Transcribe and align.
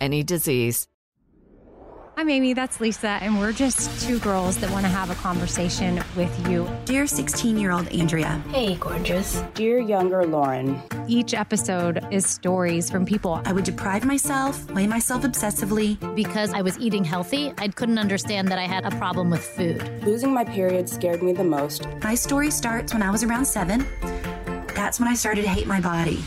any 0.00 0.22
disease. 0.22 0.88
I'm 2.18 2.30
Amy, 2.30 2.54
that's 2.54 2.80
Lisa, 2.80 3.18
and 3.20 3.38
we're 3.38 3.52
just 3.52 4.06
two 4.06 4.18
girls 4.20 4.56
that 4.58 4.70
want 4.70 4.86
to 4.86 4.88
have 4.88 5.10
a 5.10 5.14
conversation 5.16 6.02
with 6.16 6.48
you. 6.48 6.66
Dear 6.86 7.06
16 7.06 7.58
year 7.58 7.72
old 7.72 7.88
Andrea. 7.88 8.42
Hey, 8.50 8.76
gorgeous. 8.76 9.42
Dear 9.52 9.80
younger 9.80 10.24
Lauren. 10.24 10.80
Each 11.06 11.34
episode 11.34 12.02
is 12.10 12.24
stories 12.24 12.88
from 12.88 13.04
people. 13.04 13.42
I 13.44 13.52
would 13.52 13.64
deprive 13.64 14.06
myself, 14.06 14.70
weigh 14.70 14.86
myself 14.86 15.24
obsessively. 15.24 15.98
Because 16.16 16.54
I 16.54 16.62
was 16.62 16.78
eating 16.78 17.04
healthy, 17.04 17.52
I 17.58 17.68
couldn't 17.68 17.98
understand 17.98 18.48
that 18.48 18.58
I 18.58 18.64
had 18.64 18.86
a 18.86 18.96
problem 18.96 19.28
with 19.28 19.44
food. 19.44 20.02
Losing 20.02 20.32
my 20.32 20.44
period 20.44 20.88
scared 20.88 21.22
me 21.22 21.34
the 21.34 21.44
most. 21.44 21.86
My 22.02 22.14
story 22.14 22.50
starts 22.50 22.94
when 22.94 23.02
I 23.02 23.10
was 23.10 23.24
around 23.24 23.44
seven. 23.44 23.86
That's 24.74 24.98
when 24.98 25.08
I 25.08 25.14
started 25.14 25.42
to 25.42 25.48
hate 25.48 25.66
my 25.66 25.82
body. 25.82 26.24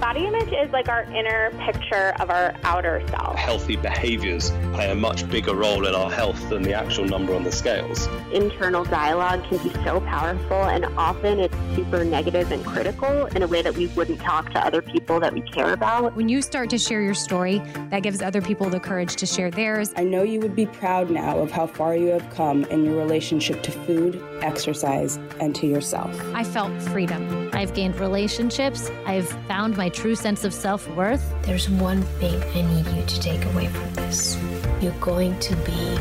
Body 0.00 0.24
image 0.24 0.50
is 0.50 0.70
like 0.72 0.88
our 0.88 1.02
inner 1.12 1.50
picture 1.66 2.14
of 2.20 2.30
our 2.30 2.54
outer 2.64 3.06
self. 3.08 3.36
Healthy 3.36 3.76
behaviors 3.76 4.50
play 4.72 4.90
a 4.90 4.94
much 4.94 5.28
bigger 5.28 5.54
role 5.54 5.86
in 5.86 5.94
our 5.94 6.10
health 6.10 6.48
than 6.48 6.62
the 6.62 6.72
actual 6.72 7.04
number 7.04 7.34
on 7.34 7.44
the 7.44 7.52
scales. 7.52 8.08
Internal 8.32 8.82
dialogue 8.82 9.44
can 9.44 9.58
be 9.58 9.70
so 9.84 10.00
powerful, 10.00 10.64
and 10.64 10.86
often 10.96 11.38
it's 11.38 11.54
super 11.76 12.02
negative 12.02 12.50
and 12.50 12.64
critical 12.64 13.26
in 13.26 13.42
a 13.42 13.46
way 13.46 13.60
that 13.60 13.74
we 13.74 13.88
wouldn't 13.88 14.18
talk 14.20 14.50
to 14.52 14.58
other 14.58 14.80
people 14.80 15.20
that 15.20 15.34
we 15.34 15.42
care 15.42 15.74
about. 15.74 16.16
When 16.16 16.30
you 16.30 16.40
start 16.40 16.70
to 16.70 16.78
share 16.78 17.02
your 17.02 17.12
story, 17.12 17.58
that 17.90 18.02
gives 18.02 18.22
other 18.22 18.40
people 18.40 18.70
the 18.70 18.80
courage 18.80 19.16
to 19.16 19.26
share 19.26 19.50
theirs. 19.50 19.92
I 19.98 20.04
know 20.04 20.22
you 20.22 20.40
would 20.40 20.56
be 20.56 20.64
proud 20.64 21.10
now 21.10 21.38
of 21.38 21.50
how 21.50 21.66
far 21.66 21.94
you 21.94 22.06
have 22.06 22.28
come 22.30 22.64
in 22.64 22.86
your 22.86 22.96
relationship 22.96 23.62
to 23.64 23.70
food, 23.70 24.24
exercise, 24.40 25.18
and 25.40 25.54
to 25.56 25.66
yourself. 25.66 26.18
I 26.34 26.42
felt 26.42 26.72
freedom. 26.84 27.50
I've 27.52 27.74
gained 27.74 28.00
relationships. 28.00 28.90
I've 29.04 29.28
found 29.46 29.76
my 29.76 29.89
true 29.90 30.14
sense 30.14 30.44
of 30.44 30.54
self 30.54 30.88
worth. 30.96 31.22
There's 31.42 31.68
one 31.68 32.02
thing 32.20 32.42
I 32.54 32.62
need 32.62 32.86
you 32.86 33.04
to 33.04 33.20
take 33.20 33.44
away 33.46 33.66
from 33.68 33.92
this 33.94 34.38
you're 34.80 34.92
going 35.00 35.38
to 35.40 35.56
be 35.56 35.98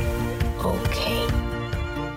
okay. 0.64 1.28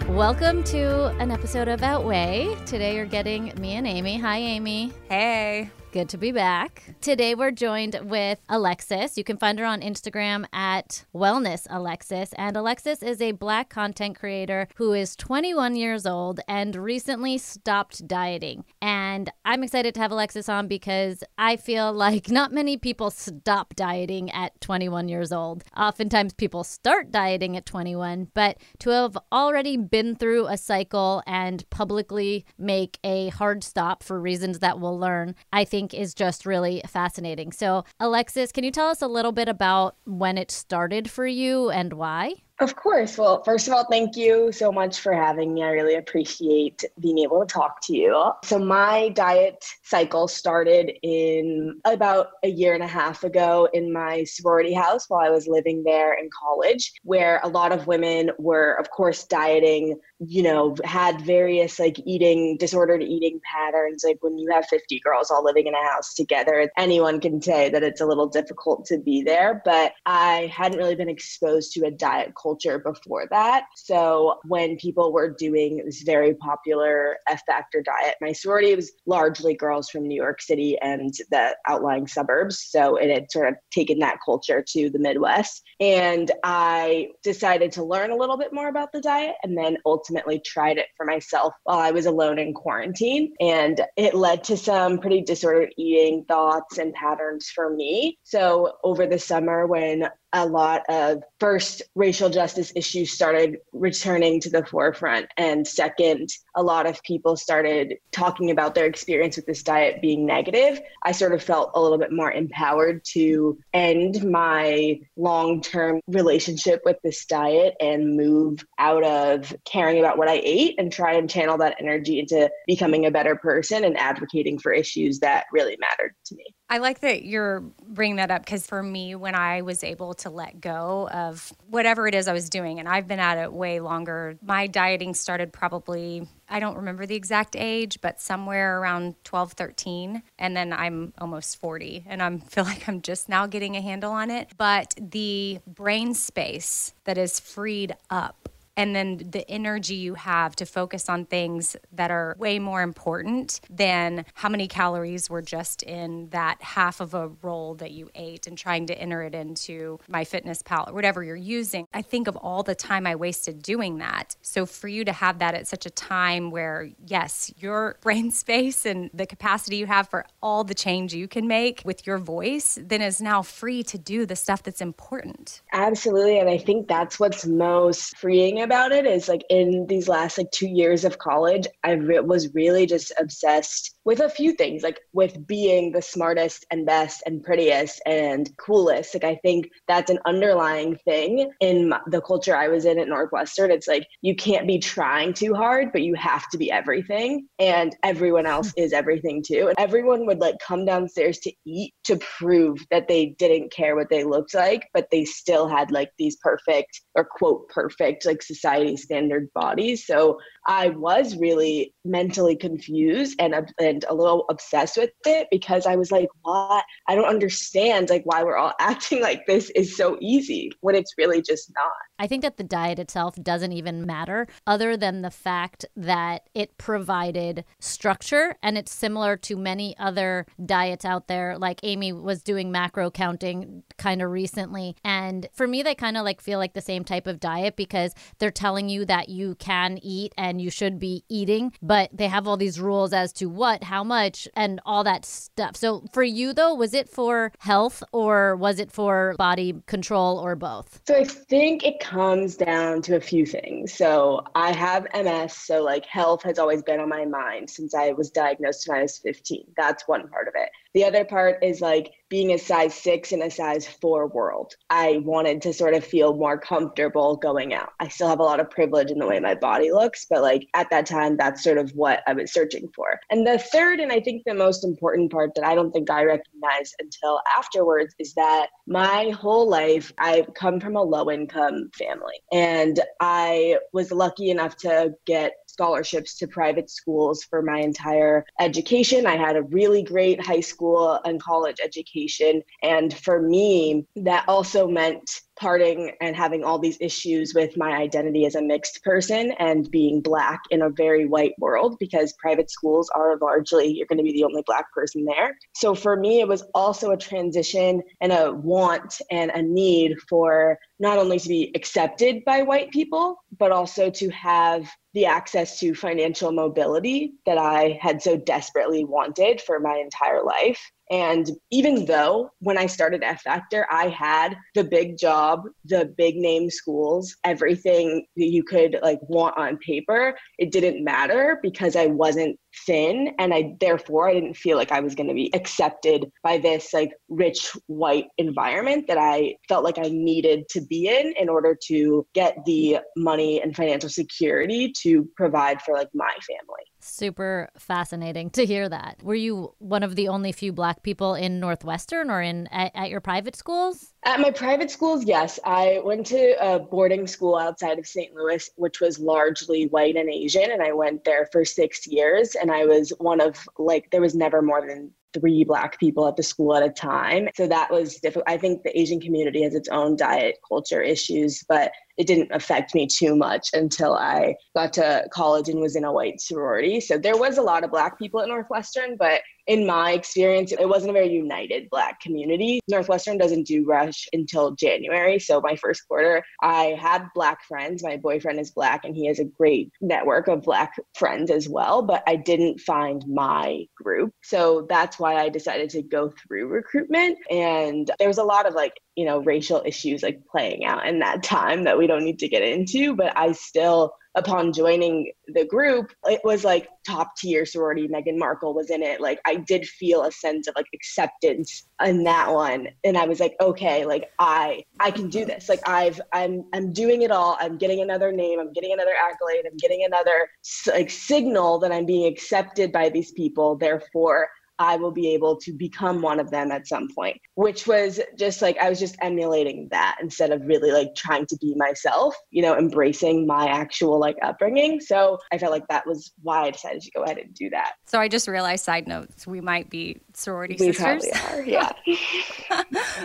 Welcome 0.09 0.62
to 0.65 1.06
an 1.19 1.31
episode 1.31 1.69
of 1.69 1.83
Outweigh. 1.83 2.55
Today 2.66 2.94
you're 2.94 3.06
getting 3.06 3.53
me 3.59 3.75
and 3.75 3.87
Amy. 3.87 4.19
Hi, 4.19 4.38
Amy. 4.38 4.93
Hey. 5.09 5.71
Good 5.92 6.08
to 6.08 6.16
be 6.16 6.32
back. 6.32 6.94
Today 7.03 7.34
we're 7.34 7.50
joined 7.50 8.00
with 8.04 8.38
Alexis. 8.48 9.19
You 9.19 9.25
can 9.25 9.36
find 9.36 9.58
her 9.58 9.66
on 9.66 9.82
Instagram 9.82 10.47
at 10.50 11.04
Wellness 11.14 11.66
Alexis. 11.69 12.32
And 12.38 12.56
Alexis 12.56 13.03
is 13.03 13.20
a 13.20 13.32
black 13.32 13.69
content 13.69 14.19
creator 14.19 14.69
who 14.76 14.94
is 14.94 15.14
21 15.16 15.76
years 15.76 16.06
old 16.06 16.41
and 16.48 16.75
recently 16.76 17.36
stopped 17.36 18.08
dieting. 18.08 18.64
And 18.80 19.28
I'm 19.44 19.62
excited 19.62 19.92
to 19.97 20.00
have 20.00 20.12
Alexis 20.12 20.48
on 20.48 20.66
because 20.66 21.22
I 21.36 21.56
feel 21.56 21.92
like 21.92 22.30
not 22.30 22.53
many 22.53 22.78
people 22.78 23.10
stop 23.10 23.74
dieting 23.76 24.30
at 24.30 24.59
21 24.62 25.10
years 25.10 25.30
old. 25.30 25.62
Oftentimes 25.76 26.32
people 26.32 26.64
start 26.64 27.10
dieting 27.10 27.54
at 27.54 27.66
21, 27.66 28.28
but 28.32 28.56
to 28.78 28.89
have 28.89 29.18
already 29.30 29.77
been 29.77 30.16
through 30.16 30.47
a 30.47 30.56
cycle 30.56 31.22
and 31.27 31.68
publicly 31.68 32.47
make 32.56 32.98
a 33.04 33.28
hard 33.28 33.62
stop 33.62 34.03
for 34.03 34.18
reasons 34.18 34.60
that 34.60 34.80
we'll 34.80 34.98
learn, 34.98 35.34
I 35.53 35.66
think 35.66 35.81
is 35.90 36.14
just 36.14 36.46
really 36.46 36.82
fascinating. 36.88 37.52
So, 37.52 37.84
Alexis, 37.98 38.52
can 38.52 38.64
you 38.64 38.70
tell 38.70 38.88
us 38.88 39.02
a 39.02 39.08
little 39.08 39.32
bit 39.32 39.48
about 39.48 39.96
when 40.04 40.38
it 40.38 40.50
started 40.50 41.10
for 41.10 41.26
you 41.26 41.70
and 41.70 41.92
why? 41.94 42.34
Of 42.60 42.77
course. 42.77 43.19
Well, 43.19 43.43
first 43.43 43.66
of 43.66 43.72
all, 43.75 43.87
thank 43.91 44.15
you 44.15 44.53
so 44.53 44.71
much 44.71 45.01
for 45.01 45.13
having 45.13 45.53
me. 45.53 45.65
I 45.65 45.71
really 45.71 45.97
appreciate 45.97 46.84
being 47.01 47.19
able 47.19 47.41
to 47.41 47.47
talk 47.47 47.81
to 47.87 47.97
you. 47.97 48.31
So, 48.45 48.59
my 48.59 49.09
diet 49.09 49.65
cycle 49.83 50.28
started 50.28 50.93
in 51.03 51.81
about 51.84 52.28
a 52.45 52.49
year 52.49 52.75
and 52.75 52.83
a 52.83 52.87
half 52.87 53.25
ago 53.25 53.69
in 53.72 53.93
my 53.93 54.22
sorority 54.25 54.75
house 54.75 55.07
while 55.09 55.27
I 55.27 55.31
was 55.31 55.49
living 55.49 55.83
there 55.83 56.15
in 56.15 56.28
college, 56.39 56.93
where 57.03 57.41
a 57.43 57.49
lot 57.49 57.72
of 57.72 57.87
women 57.89 58.31
were, 58.39 58.75
of 58.75 58.91
course, 58.91 59.25
dieting, 59.25 59.99
you 60.21 60.43
know, 60.43 60.77
had 60.84 61.21
various 61.22 61.81
like 61.81 61.99
eating, 62.04 62.59
disordered 62.59 63.03
eating 63.03 63.41
patterns. 63.51 64.04
Like 64.04 64.19
when 64.21 64.39
you 64.39 64.51
have 64.53 64.66
50 64.66 65.01
girls 65.01 65.31
all 65.31 65.43
living 65.43 65.66
in 65.66 65.75
a 65.75 65.89
house 65.91 66.15
together, 66.15 66.71
anyone 66.77 67.19
can 67.19 67.41
say 67.43 67.71
that 67.71 67.83
it's 67.83 68.01
a 68.03 68.07
little 68.07 68.28
difficult 68.28 68.84
to 68.87 68.99
be 68.99 69.22
there. 69.22 69.63
But 69.65 69.95
I 70.07 70.53
hadn't 70.54 70.78
really 70.78 70.95
been 70.95 71.09
exposed 71.09 71.72
to 71.72 71.87
a 71.87 71.91
diet 71.91 72.34
culture 72.42 72.78
before 72.78 73.27
that. 73.30 73.65
So 73.77 74.39
when 74.47 74.77
people 74.77 75.12
were 75.12 75.30
doing 75.30 75.83
this 75.84 76.03
very 76.03 76.34
popular 76.34 77.16
F 77.28 77.42
Factor 77.47 77.83
diet, 77.83 78.16
my 78.21 78.33
sorority 78.33 78.74
was 78.74 78.92
largely 79.06 79.54
girls 79.54 79.89
from 79.91 80.06
New 80.06 80.21
York 80.21 80.42
City 80.42 80.77
and 80.83 81.12
the 81.30 81.56
outlying 81.68 82.06
suburbs. 82.06 82.66
So 82.68 82.97
it 82.97 83.10
had 83.10 83.30
sort 83.30 83.48
of 83.48 83.54
taken 83.72 83.98
that 84.00 84.18
culture 84.24 84.65
to 84.68 84.91
the 84.91 84.98
Midwest. 84.98 85.62
And 85.80 86.30
I 86.44 87.09
decided 87.22 87.72
to 87.72 87.84
learn 87.84 88.10
a 88.10 88.16
little 88.16 88.36
bit 88.36 88.53
more 88.53 88.68
about 88.68 88.92
the 88.92 89.00
diet 89.00 89.36
and 89.42 89.56
then 89.56 89.77
ultimately 89.86 90.41
tried 90.44 90.78
it 90.78 90.86
for 90.97 91.06
myself 91.06 91.54
while 91.65 91.78
I 91.78 91.91
was 91.91 92.06
alone 92.06 92.39
in 92.39 92.54
quarantine. 92.54 93.33
And 93.41 93.80
it 93.97 94.15
led 94.15 94.44
to 94.44 94.56
some 94.56 94.98
pretty 94.98 95.22
disordered 95.22 95.72
eating 95.77 96.24
thoughts 96.27 96.78
and 96.78 96.92
patterns 96.94 97.50
for 97.54 97.74
me. 97.74 98.18
So 98.22 98.74
over 98.84 99.06
the 99.06 99.18
summer, 99.18 99.66
when 99.66 100.09
a 100.32 100.46
lot 100.46 100.82
of 100.88 101.22
first 101.40 101.82
racial 101.94 102.30
justice 102.30 102.72
issues 102.74 103.12
started 103.12 103.58
returning 103.72 104.40
to 104.40 104.50
the 104.50 104.64
forefront. 104.64 105.26
And 105.36 105.66
second 105.66 106.30
a 106.54 106.62
lot 106.62 106.86
of 106.86 107.02
people 107.02 107.36
started 107.36 107.94
talking 108.12 108.50
about 108.50 108.74
their 108.74 108.86
experience 108.86 109.36
with 109.36 109.46
this 109.46 109.62
diet 109.62 110.00
being 110.00 110.26
negative. 110.26 110.80
I 111.02 111.12
sort 111.12 111.32
of 111.32 111.42
felt 111.42 111.72
a 111.74 111.80
little 111.80 111.98
bit 111.98 112.12
more 112.12 112.32
empowered 112.32 113.04
to 113.12 113.58
end 113.72 114.24
my 114.24 115.00
long-term 115.16 116.00
relationship 116.06 116.82
with 116.84 116.96
this 117.02 117.24
diet 117.26 117.74
and 117.80 118.16
move 118.16 118.64
out 118.78 119.04
of 119.04 119.54
caring 119.64 119.98
about 119.98 120.18
what 120.18 120.28
i 120.28 120.40
ate 120.42 120.74
and 120.78 120.92
try 120.92 121.14
and 121.14 121.28
channel 121.28 121.58
that 121.58 121.76
energy 121.80 122.18
into 122.18 122.50
becoming 122.66 123.06
a 123.06 123.10
better 123.10 123.36
person 123.36 123.84
and 123.84 123.96
advocating 123.96 124.58
for 124.58 124.72
issues 124.72 125.20
that 125.20 125.46
really 125.52 125.76
mattered 125.78 126.14
to 126.24 126.34
me 126.34 126.44
I 126.72 126.78
like 126.78 127.01
that 127.01 127.27
you're 127.27 127.60
bringing 127.86 128.16
that 128.16 128.30
up 128.30 128.47
because 128.47 128.66
for 128.66 128.83
me, 128.83 129.15
when 129.15 129.34
I 129.34 129.60
was 129.60 129.84
able 129.84 130.15
to 130.15 130.30
let 130.30 130.59
go 130.59 131.07
of 131.13 131.53
whatever 131.69 132.09
it 132.09 132.15
is 132.15 132.28
I 132.28 132.33
was 132.33 132.48
doing, 132.48 132.80
and 132.80 132.89
I've 132.89 133.07
been 133.07 133.21
at 133.21 133.36
it 133.36 133.53
way 133.53 133.78
longer, 133.78 134.39
my 134.41 134.69
dieting 134.69 135.13
started 135.13 135.53
probably, 135.53 136.27
I 136.48 136.60
don't 136.60 136.77
remember 136.77 137.04
the 137.04 137.15
exact 137.15 137.57
age, 137.59 138.01
but 138.01 138.22
somewhere 138.22 138.80
around 138.80 139.16
12, 139.24 139.53
13. 139.53 140.22
And 140.39 140.57
then 140.57 140.72
I'm 140.72 141.13
almost 141.19 141.60
40 141.60 142.04
and 142.07 142.22
I 142.22 142.39
feel 142.48 142.65
like 142.65 142.89
I'm 142.89 143.03
just 143.03 143.28
now 143.28 143.47
getting 143.47 143.77
a 143.77 143.83
handle 143.83 144.13
on 144.13 144.30
it. 144.30 144.48
But 144.57 144.95
the 144.98 145.60
brain 145.66 146.15
space 146.15 146.95
that 147.04 147.18
is 147.18 147.39
freed 147.39 147.95
up 148.09 148.48
and 148.77 148.95
then 148.95 149.19
the 149.19 149.48
energy 149.51 149.95
you 149.95 150.15
have 150.15 150.57
to 150.57 150.66
focus 150.66 151.09
on 151.09 151.27
things 151.27 151.77
that 151.92 152.10
are 152.10 152.36
way 152.39 152.59
more 152.59 152.83
important 152.83 153.60
than 153.69 154.24
how 154.34 154.48
many 154.48 154.66
calories 154.66 155.28
were 155.28 155.42
just 155.42 155.83
in 155.83 156.28
that 156.30 156.60
half 156.63 157.01
of 157.01 157.15
a 157.15 157.28
roll 157.42 157.74
that 157.74 157.91
you 157.91 158.10
ate 158.15 158.47
and 158.47 158.57
trying 158.57 158.86
to 158.86 158.98
enter 158.98 159.22
it 159.22 159.34
into 159.34 159.98
MyFitnessPal 160.10 160.91
or 160.91 160.95
whatever 160.95 161.22
you're 161.22 161.36
using. 161.36 161.86
I 161.92 162.03
think 162.03 162.28
of 162.28 162.36
all 162.36 162.63
the 162.63 162.74
time 162.74 163.07
I 163.07 163.15
wasted 163.16 163.63
doing 163.63 163.98
that. 163.98 164.36
So 164.42 164.65
for 164.65 164.89
you 164.89 165.04
to 165.04 165.13
have 165.13 165.39
that 165.41 165.54
at 165.54 165.66
such 165.66 165.84
a 165.84 165.91
time 165.91 166.51
where, 166.51 166.91
yes, 167.07 167.53
your 167.59 167.98
brain 168.03 168.30
space 168.30 168.86
and 168.86 169.10
the 169.13 169.27
capacity 169.27 169.77
you 169.77 169.86
have 169.86 170.09
for 170.09 170.25
all 170.42 170.65
the 170.65 170.75
change 170.75 171.15
you 171.15 171.28
can 171.28 171.47
make 171.47 171.83
with 171.84 172.07
your 172.07 172.18
voice, 172.18 172.78
then 172.80 173.03
is 173.03 173.21
now 173.21 173.42
free 173.42 173.83
to 173.83 173.98
do 173.98 174.25
the 174.25 174.36
stuff 174.36 174.63
that's 174.63 174.80
important. 174.80 175.60
Absolutely. 175.72 176.39
And 176.39 176.48
I 176.48 176.59
think 176.59 176.89
that's 176.89 177.21
what's 177.21 177.47
most 177.47 178.16
freeing 178.16 178.61
about 178.62 178.92
it 178.92 179.06
is 179.06 179.28
like 179.28 179.44
in 179.50 179.86
these 179.86 180.09
last 180.09 180.38
like 180.38 180.50
two 180.50 180.68
years 180.68 181.04
of 181.04 181.18
college, 181.18 181.66
I 181.84 181.92
re- 181.92 182.20
was 182.20 182.54
really 182.54 182.86
just 182.86 183.12
obsessed 183.18 183.97
with 184.04 184.21
a 184.21 184.28
few 184.28 184.53
things, 184.53 184.83
like 184.83 185.01
with 185.13 185.47
being 185.47 185.93
the 185.93 186.03
smartest 186.03 186.66
and 186.71 186.84
best 186.84 187.22
and 187.27 187.43
prettiest 187.43 188.01
and 188.07 188.51
coolest. 188.57 189.15
Like 189.15 189.25
I 189.25 189.37
think 189.37 189.71
that's 189.87 190.10
an 190.10 190.19
underlying 190.27 190.97
thing 191.04 191.51
in 191.60 191.91
my, 191.91 192.01
the 192.07 192.21
culture 192.21 192.57
I 192.57 192.69
was 192.69 192.84
in 192.84 192.99
at 192.99 193.09
Northwestern. 193.09 193.71
It's 193.71 193.89
like 193.89 194.07
you 194.21 194.34
can't 194.34 194.66
be 194.66 194.78
trying 194.78 195.34
too 195.34 195.54
hard, 195.54 195.93
but 195.93 196.03
you 196.03 196.15
have 196.15 196.49
to 196.51 196.59
be 196.59 196.71
everything, 196.71 197.49
and 197.59 197.95
everyone 198.03 198.47
else 198.47 198.72
hmm. 198.77 198.83
is 198.83 198.93
everything 198.93 199.43
too. 199.43 199.69
And 199.69 199.77
everyone 199.78 200.27
would 200.27 200.41
like 200.41 200.57
come 200.59 200.84
downstairs 200.84 201.39
to 201.41 201.53
eat 201.65 201.95
to 202.04 202.19
prove 202.39 202.78
that 202.91 203.09
they 203.09 203.34
didn't 203.39 203.72
care 203.72 203.97
what 203.97 204.10
they 204.10 204.25
looked 204.25 204.54
like, 204.54 204.89
but 204.95 205.09
they 205.10 205.25
still 205.25 205.69
had 205.69 205.91
like 205.91 206.10
these 206.19 206.37
perfect 206.37 207.01
or 207.15 207.25
quote 207.25 207.69
perfect 207.69 208.27
like 208.27 208.43
society 208.43 208.97
standard 208.97 209.49
bodies. 209.54 210.07
So 210.07 210.39
I 210.66 210.91
was 210.91 211.37
really 211.37 211.95
mentally 212.04 212.57
confused 212.57 213.37
and, 213.41 213.54
and 213.78 213.91
a 214.09 214.15
little 214.15 214.44
obsessed 214.48 214.97
with 214.97 215.10
it 215.27 215.48
because 215.50 215.86
I 215.86 215.97
was 215.97 216.10
like, 216.10 216.28
what? 216.42 216.84
I 217.09 217.15
don't 217.15 217.28
understand 217.28 218.10
like 218.10 218.22
why 218.24 218.42
we're 218.42 218.56
all 218.56 218.72
acting 218.80 219.21
like 219.21 219.47
this 219.47 219.71
is 219.71 219.97
so 219.97 220.16
easy 220.21 220.72
when 220.80 220.94
it's 220.94 221.15
really 221.18 221.42
just 221.42 221.72
not. 221.74 221.92
I 222.18 222.27
think 222.27 222.42
that 222.42 222.56
the 222.56 222.65
diet 222.65 222.98
itself 222.98 223.34
doesn't 223.42 223.72
even 223.72 224.06
matter 224.06 224.47
other 224.66 224.97
than 224.97 225.22
the 225.22 225.30
fact 225.30 225.84
that 225.97 226.48
it 226.54 226.78
provided 226.78 227.65
structure 227.80 228.54
and 228.62 228.78
it's 228.78 228.92
similar 228.92 229.36
to 229.39 229.56
many 229.56 229.97
other 229.98 230.47
diets 230.65 231.04
out 231.04 231.27
there. 231.27 231.59
Like 231.59 231.80
Amy 231.83 232.12
was 232.12 232.42
doing 232.42 232.71
macro 232.71 233.10
counting 233.10 233.83
kind 233.98 234.22
of 234.22 234.30
recently. 234.30 234.97
And 235.04 235.48
for 235.53 235.66
me, 235.66 235.83
they 235.83 235.94
kind 235.94 236.16
of 236.16 236.24
like 236.24 236.41
feel 236.41 236.59
like 236.59 236.74
the 236.74 236.80
same 236.80 237.04
type 237.04 237.27
of 237.27 237.41
diet 237.41 237.77
because 237.77 238.15
they're 238.39 238.50
telling 238.50 238.89
you 238.89 239.04
that 239.06 239.28
you 239.28 239.56
can 239.56 239.98
eat 240.03 240.33
and 240.36 240.60
you 240.60 240.71
should 240.71 240.98
be 240.98 241.24
eating, 241.28 241.72
but 241.83 242.10
they 242.12 242.28
have 242.28 242.47
all 242.47 242.56
these 242.56 242.80
rules 242.80 243.12
as 243.12 243.33
to 243.34 243.47
what, 243.47 243.81
how 243.84 244.04
much, 244.04 244.48
and 244.54 244.80
all 244.84 245.04
that 245.04 245.24
stuff. 245.24 245.76
So 245.76 246.04
for 246.12 246.22
you 246.22 246.52
though, 246.52 246.74
was 246.74 246.94
it 246.94 247.08
for 247.08 247.52
health 247.58 248.02
or 248.12 248.56
was 248.56 248.78
it 248.78 248.90
for 248.90 249.34
body 249.38 249.74
control 249.86 250.38
or 250.38 250.56
both? 250.56 251.00
So 251.06 251.16
I 251.16 251.24
think 251.24 251.84
it 251.84 252.00
comes 252.00 252.56
down 252.56 253.02
to 253.02 253.16
a 253.16 253.20
few 253.20 253.46
things. 253.46 253.92
So 253.92 254.44
I 254.54 254.72
have 254.72 255.06
MS, 255.14 255.52
so 255.54 255.82
like 255.82 256.06
health 256.06 256.42
has 256.42 256.58
always 256.58 256.82
been 256.82 257.00
on 257.00 257.08
my 257.08 257.25
mind 257.25 257.70
since 257.70 257.94
I 257.94 258.12
was 258.12 258.30
diagnosed 258.30 258.88
when 258.88 258.99
I 258.99 259.02
was 259.02 259.18
15. 259.18 259.64
That's 259.76 260.06
one 260.06 260.28
part 260.28 260.49
of 260.49 260.54
it. 260.56 260.70
The 260.94 261.04
other 261.04 261.25
part 261.25 261.62
is 261.62 261.80
like 261.80 262.12
being 262.28 262.52
a 262.52 262.59
size 262.59 262.94
six 262.94 263.33
in 263.33 263.42
a 263.42 263.50
size 263.50 263.87
four 263.87 264.26
world. 264.26 264.75
I 264.88 265.21
wanted 265.23 265.61
to 265.62 265.73
sort 265.73 265.94
of 265.94 266.04
feel 266.04 266.35
more 266.35 266.59
comfortable 266.59 267.37
going 267.37 267.75
out. 267.75 267.90
I 268.00 268.09
still 268.09 268.28
have 268.28 268.40
a 268.40 268.42
lot 268.42 268.61
of 268.61 268.71
privilege 268.71 269.11
in 269.11 269.18
the 269.18 269.26
way 269.26 269.38
my 269.40 269.54
body 269.54 269.92
looks, 269.92 270.26
but 270.28 270.40
like 270.40 270.66
at 270.75 270.88
that 270.90 271.04
time, 271.04 271.37
that's 271.37 271.62
sort 271.62 271.78
of 271.78 271.90
what 271.90 272.23
I 272.26 272.33
was 272.33 272.52
searching 272.52 272.88
for. 272.94 273.21
And 273.30 273.47
the 273.47 273.59
third, 273.59 274.00
and 274.00 274.12
I 274.12 274.21
think 274.21 274.44
the 274.44 274.54
most 274.54 274.83
important 274.83 275.30
part 275.30 275.54
that 275.54 275.64
I 275.64 275.75
don't 275.75 275.92
think 275.92 276.11
I 276.11 276.25
recognized 276.25 276.94
until 277.00 277.40
afterwards 277.56 278.14
is 278.18 278.33
that 278.35 278.68
my 278.87 279.30
whole 279.30 279.68
life, 279.68 280.12
I've 280.18 280.52
come 280.54 280.80
from 280.80 280.97
a 280.97 281.02
low 281.02 281.30
income 281.30 281.90
family 281.99 282.42
and 282.50 283.00
I 283.21 283.78
was 283.92 284.11
lucky 284.11 284.50
enough 284.50 284.76
to 284.78 285.12
get 285.26 285.52
scholarships 285.72 286.36
to 286.38 286.46
private 286.46 286.90
schools 286.90 287.42
for 287.42 287.62
my 287.62 287.80
entire 287.80 288.44
education. 288.60 289.26
I 289.26 289.36
had 289.36 289.56
a 289.56 289.62
really 289.62 290.02
great 290.02 290.44
high 290.44 290.60
school 290.60 291.18
and 291.24 291.40
college 291.40 291.78
education. 291.82 292.62
And 292.82 293.16
for 293.16 293.40
me, 293.40 294.06
that 294.16 294.44
also 294.48 294.86
meant 294.86 295.42
parting 295.59 296.12
and 296.21 296.35
having 296.35 296.64
all 296.64 296.78
these 296.78 296.97
issues 297.00 297.52
with 297.54 297.76
my 297.76 297.92
identity 297.92 298.47
as 298.47 298.54
a 298.54 298.62
mixed 298.62 299.02
person 299.04 299.52
and 299.59 299.90
being 299.90 300.21
black 300.21 300.61
in 300.71 300.82
a 300.82 300.90
very 300.90 301.26
white 301.26 301.54
world 301.59 301.97
because 302.00 302.32
private 302.35 302.71
schools 302.71 303.11
are 303.14 303.37
largely 303.38 303.88
you're 303.88 304.06
going 304.06 304.18
to 304.18 304.25
be 304.25 304.32
the 304.32 304.44
only 304.44 304.62
black 304.66 304.90
person 304.92 305.25
there. 305.25 305.56
So 305.75 305.94
for 305.94 306.16
me 306.16 306.40
it 306.40 306.49
was 306.49 306.64
also 306.75 307.11
a 307.11 307.16
transition 307.16 308.02
and 308.21 308.32
a 308.32 308.52
want 308.52 309.21
and 309.30 309.50
a 309.50 309.62
need 309.62 310.16
for 310.28 310.78
not 310.99 311.18
only 311.18 311.38
to 311.38 311.49
be 311.49 311.73
accepted 311.75 312.44
by 312.44 312.62
white 312.62 312.90
people 312.90 313.42
but 313.59 313.73
also 313.73 314.11
to 314.11 314.30
have 314.30 314.88
the 315.14 315.26
access 315.26 315.78
to 315.80 315.94
financial 315.94 316.52
mobility 316.52 317.35
that 317.44 317.59
I 317.59 317.99
had 318.00 318.23
so 318.23 318.37
desperately 318.37 319.04
wanted 319.04 319.61
for 319.61 319.78
my 319.78 319.97
entire 319.97 320.42
life. 320.42 320.80
And 321.12 321.50
even 321.71 322.07
though 322.07 322.49
when 322.61 322.78
I 322.78 322.87
started 322.87 323.23
F 323.23 323.42
Factor, 323.42 323.87
I 323.90 324.09
had 324.09 324.57
the 324.75 324.83
big 324.83 325.19
job, 325.19 325.64
the 325.85 326.07
big 326.16 326.37
name 326.37 326.71
schools, 326.71 327.37
everything 327.45 328.25
that 328.37 328.47
you 328.47 328.64
could 328.64 328.99
like 329.02 329.19
want 329.28 329.59
on 329.59 329.76
paper, 329.76 330.35
it 330.59 330.73
didn't 330.73 331.04
matter 331.04 331.59
because 331.62 331.97
I 331.97 332.07
wasn't 332.07 332.59
thin 332.87 333.35
and 333.38 333.52
I 333.52 333.75
therefore 333.78 334.31
I 334.31 334.33
didn't 334.33 334.57
feel 334.57 334.78
like 334.78 334.90
I 334.90 335.00
was 335.00 335.14
going 335.14 335.28
to 335.28 335.35
be 335.35 335.54
accepted 335.54 336.33
by 336.42 336.57
this 336.57 336.95
like 336.95 337.12
rich 337.28 337.71
white 337.88 338.28
environment 338.38 339.07
that 339.09 339.19
I 339.19 339.57
felt 339.69 339.85
like 339.85 339.99
I 339.99 340.09
needed 340.09 340.66
to 340.71 340.81
be 340.81 341.09
in 341.09 341.35
in 341.38 341.50
order 341.50 341.76
to 341.88 342.26
get 342.35 342.57
the 342.64 343.00
money 343.19 343.61
and 343.61 343.76
financial 343.76 344.09
security 344.09 344.90
to 345.02 345.28
provide 345.37 345.83
for 345.83 345.92
like 345.92 346.09
my 346.14 346.33
family. 346.49 346.85
Super 347.04 347.68
fascinating 347.76 348.50
to 348.50 348.64
hear 348.64 348.88
that. 348.88 349.23
Were 349.23 349.35
you 349.35 349.75
one 349.78 350.02
of 350.02 350.16
the 350.16 350.28
only 350.28 350.52
few 350.52 350.73
black 350.73 351.02
people 351.02 351.35
in 351.35 351.59
Northwestern 351.61 352.30
or 352.30 352.40
in 352.40 352.68
at, 352.68 352.92
at, 352.94 353.11
your 353.11 353.21
private 353.21 353.56
schools? 353.56 354.12
At 354.25 354.40
my 354.40 354.50
private 354.50 354.90
schools, 354.90 355.25
yes. 355.25 355.59
I 355.64 356.00
went 356.04 356.26
to 356.26 356.56
a 356.61 356.78
boarding 356.78 357.26
school 357.26 357.56
outside 357.56 357.99
of 357.99 358.06
St. 358.06 358.35
Louis, 358.35 358.71
which 358.76 359.00
was 359.00 359.18
largely 359.18 359.87
white 359.87 360.16
and 360.16 360.30
Asian, 360.30 360.71
and 360.71 360.82
I 360.82 360.92
went 360.92 361.25
there 361.25 361.49
for 361.50 361.64
six 361.64 362.06
years. 362.06 362.54
And 362.54 362.71
I 362.71 362.85
was 362.87 363.12
one 363.18 363.40
of 363.40 363.56
like 363.78 364.11
there 364.11 364.21
was 364.21 364.35
never 364.35 364.62
more 364.62 364.87
than 364.87 365.12
three 365.32 365.64
black 365.64 365.99
people 365.99 366.26
at 366.28 366.37
the 366.37 366.42
school 366.42 366.76
at 366.76 366.82
a 366.82 366.90
time. 366.90 367.49
So 367.54 367.66
that 367.66 367.90
was 367.90 368.16
difficult. 368.16 368.44
I 368.49 368.59
think 368.59 368.82
the 368.82 368.99
Asian 368.99 369.21
community 369.21 369.62
has 369.62 369.75
its 369.75 369.88
own 369.88 370.16
diet 370.16 370.59
culture 370.68 371.00
issues, 371.00 371.64
but 371.68 371.92
it 372.16 372.26
didn't 372.26 372.50
affect 372.52 372.95
me 372.95 373.07
too 373.07 373.35
much 373.35 373.71
until 373.73 374.14
I 374.14 374.54
got 374.76 374.92
to 374.95 375.26
college 375.33 375.69
and 375.69 375.81
was 375.81 375.97
in 375.97 376.04
a 376.04 376.12
white 376.12 376.40
sorority. 376.40 377.00
So 377.00 377.16
there 377.16 377.37
was 377.37 377.59
a 377.59 377.62
lot 377.62 377.85
of 377.85 377.90
black 377.90 378.19
people 378.19 378.40
at 378.40 378.49
Northwestern, 378.49 379.16
but 379.16 379.40
in 379.66 379.87
my 379.87 380.12
experience, 380.12 380.73
it 380.73 380.88
wasn't 380.88 381.11
a 381.11 381.12
very 381.12 381.33
united 381.33 381.88
Black 381.90 382.21
community. 382.21 382.81
Northwestern 382.88 383.38
doesn't 383.38 383.66
do 383.66 383.85
Rush 383.87 384.28
until 384.33 384.73
January. 384.73 385.38
So, 385.38 385.61
my 385.61 385.76
first 385.76 386.07
quarter, 386.09 386.45
I 386.61 386.97
had 387.00 387.26
Black 387.35 387.64
friends. 387.64 388.02
My 388.02 388.16
boyfriend 388.16 388.59
is 388.59 388.71
Black 388.71 389.04
and 389.04 389.14
he 389.14 389.26
has 389.26 389.38
a 389.38 389.45
great 389.45 389.92
network 390.00 390.49
of 390.49 390.62
Black 390.62 390.95
friends 391.14 391.50
as 391.50 391.69
well, 391.69 392.02
but 392.02 392.23
I 392.26 392.37
didn't 392.37 392.81
find 392.81 393.25
my 393.26 393.87
group. 393.97 394.33
So, 394.42 394.87
that's 394.88 395.19
why 395.19 395.37
I 395.37 395.49
decided 395.49 395.90
to 395.90 396.02
go 396.02 396.31
through 396.31 396.69
recruitment. 396.69 397.38
And 397.50 398.11
there 398.19 398.28
was 398.28 398.38
a 398.38 398.45
lot 398.45 398.66
of 398.66 398.75
like, 398.75 398.95
you 399.16 399.25
know, 399.25 399.38
racial 399.40 399.83
issues 399.85 400.23
like 400.23 400.40
playing 400.50 400.85
out 400.85 401.07
in 401.07 401.21
that 401.21 401.42
time 401.42 401.85
that 401.85 401.99
we 401.99 402.07
don't 402.07 402.25
need 402.25 402.40
to 402.40 402.49
get 402.49 402.62
into, 402.62 403.14
but 403.14 403.37
I 403.37 403.52
still 403.52 404.14
upon 404.34 404.72
joining 404.72 405.30
the 405.48 405.66
group, 405.66 406.12
it 406.24 406.40
was 406.44 406.64
like 406.64 406.88
top 407.06 407.36
tier 407.36 407.66
sorority. 407.66 408.08
Meghan 408.08 408.38
Markle 408.38 408.74
was 408.74 408.90
in 408.90 409.02
it. 409.02 409.20
Like 409.20 409.40
I 409.46 409.56
did 409.56 409.86
feel 409.86 410.22
a 410.22 410.32
sense 410.32 410.68
of 410.68 410.74
like 410.76 410.86
acceptance 410.94 411.86
in 412.04 412.24
that 412.24 412.52
one. 412.52 412.88
And 413.04 413.18
I 413.18 413.26
was 413.26 413.40
like, 413.40 413.54
okay, 413.60 414.04
like 414.04 414.30
I 414.38 414.84
I 415.00 415.10
can 415.10 415.28
do 415.28 415.44
this. 415.44 415.68
Like 415.68 415.86
I've 415.88 416.20
I'm 416.32 416.64
I'm 416.72 416.92
doing 416.92 417.22
it 417.22 417.30
all. 417.30 417.56
I'm 417.60 417.76
getting 417.76 418.00
another 418.00 418.32
name. 418.32 418.58
I'm 418.58 418.72
getting 418.72 418.92
another 418.92 419.14
accolade. 419.22 419.64
I'm 419.70 419.76
getting 419.76 420.04
another 420.04 420.48
like 420.86 421.10
signal 421.10 421.78
that 421.80 421.92
I'm 421.92 422.06
being 422.06 422.30
accepted 422.32 422.92
by 422.92 423.08
these 423.08 423.32
people. 423.32 423.76
Therefore, 423.76 424.48
I 424.82 424.96
will 424.96 425.12
be 425.12 425.32
able 425.32 425.56
to 425.58 425.72
become 425.72 426.22
one 426.22 426.40
of 426.40 426.50
them 426.50 426.72
at 426.72 426.88
some 426.88 427.06
point, 427.14 427.40
which 427.54 427.86
was 427.86 428.18
just 428.36 428.60
like 428.60 428.76
I 428.78 428.90
was 428.90 428.98
just 428.98 429.16
emulating 429.22 429.86
that 429.92 430.16
instead 430.20 430.50
of 430.50 430.60
really 430.66 430.90
like 430.90 431.14
trying 431.14 431.46
to 431.46 431.56
be 431.60 431.72
myself, 431.76 432.34
you 432.50 432.62
know, 432.62 432.76
embracing 432.76 433.46
my 433.46 433.68
actual 433.68 434.18
like 434.18 434.36
upbringing. 434.42 435.00
So 435.00 435.38
I 435.52 435.58
felt 435.58 435.70
like 435.70 435.86
that 435.86 436.04
was 436.04 436.32
why 436.42 436.62
I 436.62 436.70
decided 436.72 437.02
to 437.02 437.10
go 437.12 437.22
ahead 437.22 437.38
and 437.38 437.54
do 437.54 437.70
that. 437.70 437.92
So 438.06 438.18
I 438.18 438.26
just 438.26 438.48
realized, 438.48 438.84
side 438.84 439.06
notes, 439.06 439.46
we 439.46 439.60
might 439.60 439.88
be 439.88 440.20
sorority 440.34 440.76
we 440.80 440.92
sisters. 440.92 441.28
Probably 441.32 441.76
are, 441.76 441.92
yeah. 441.92 441.92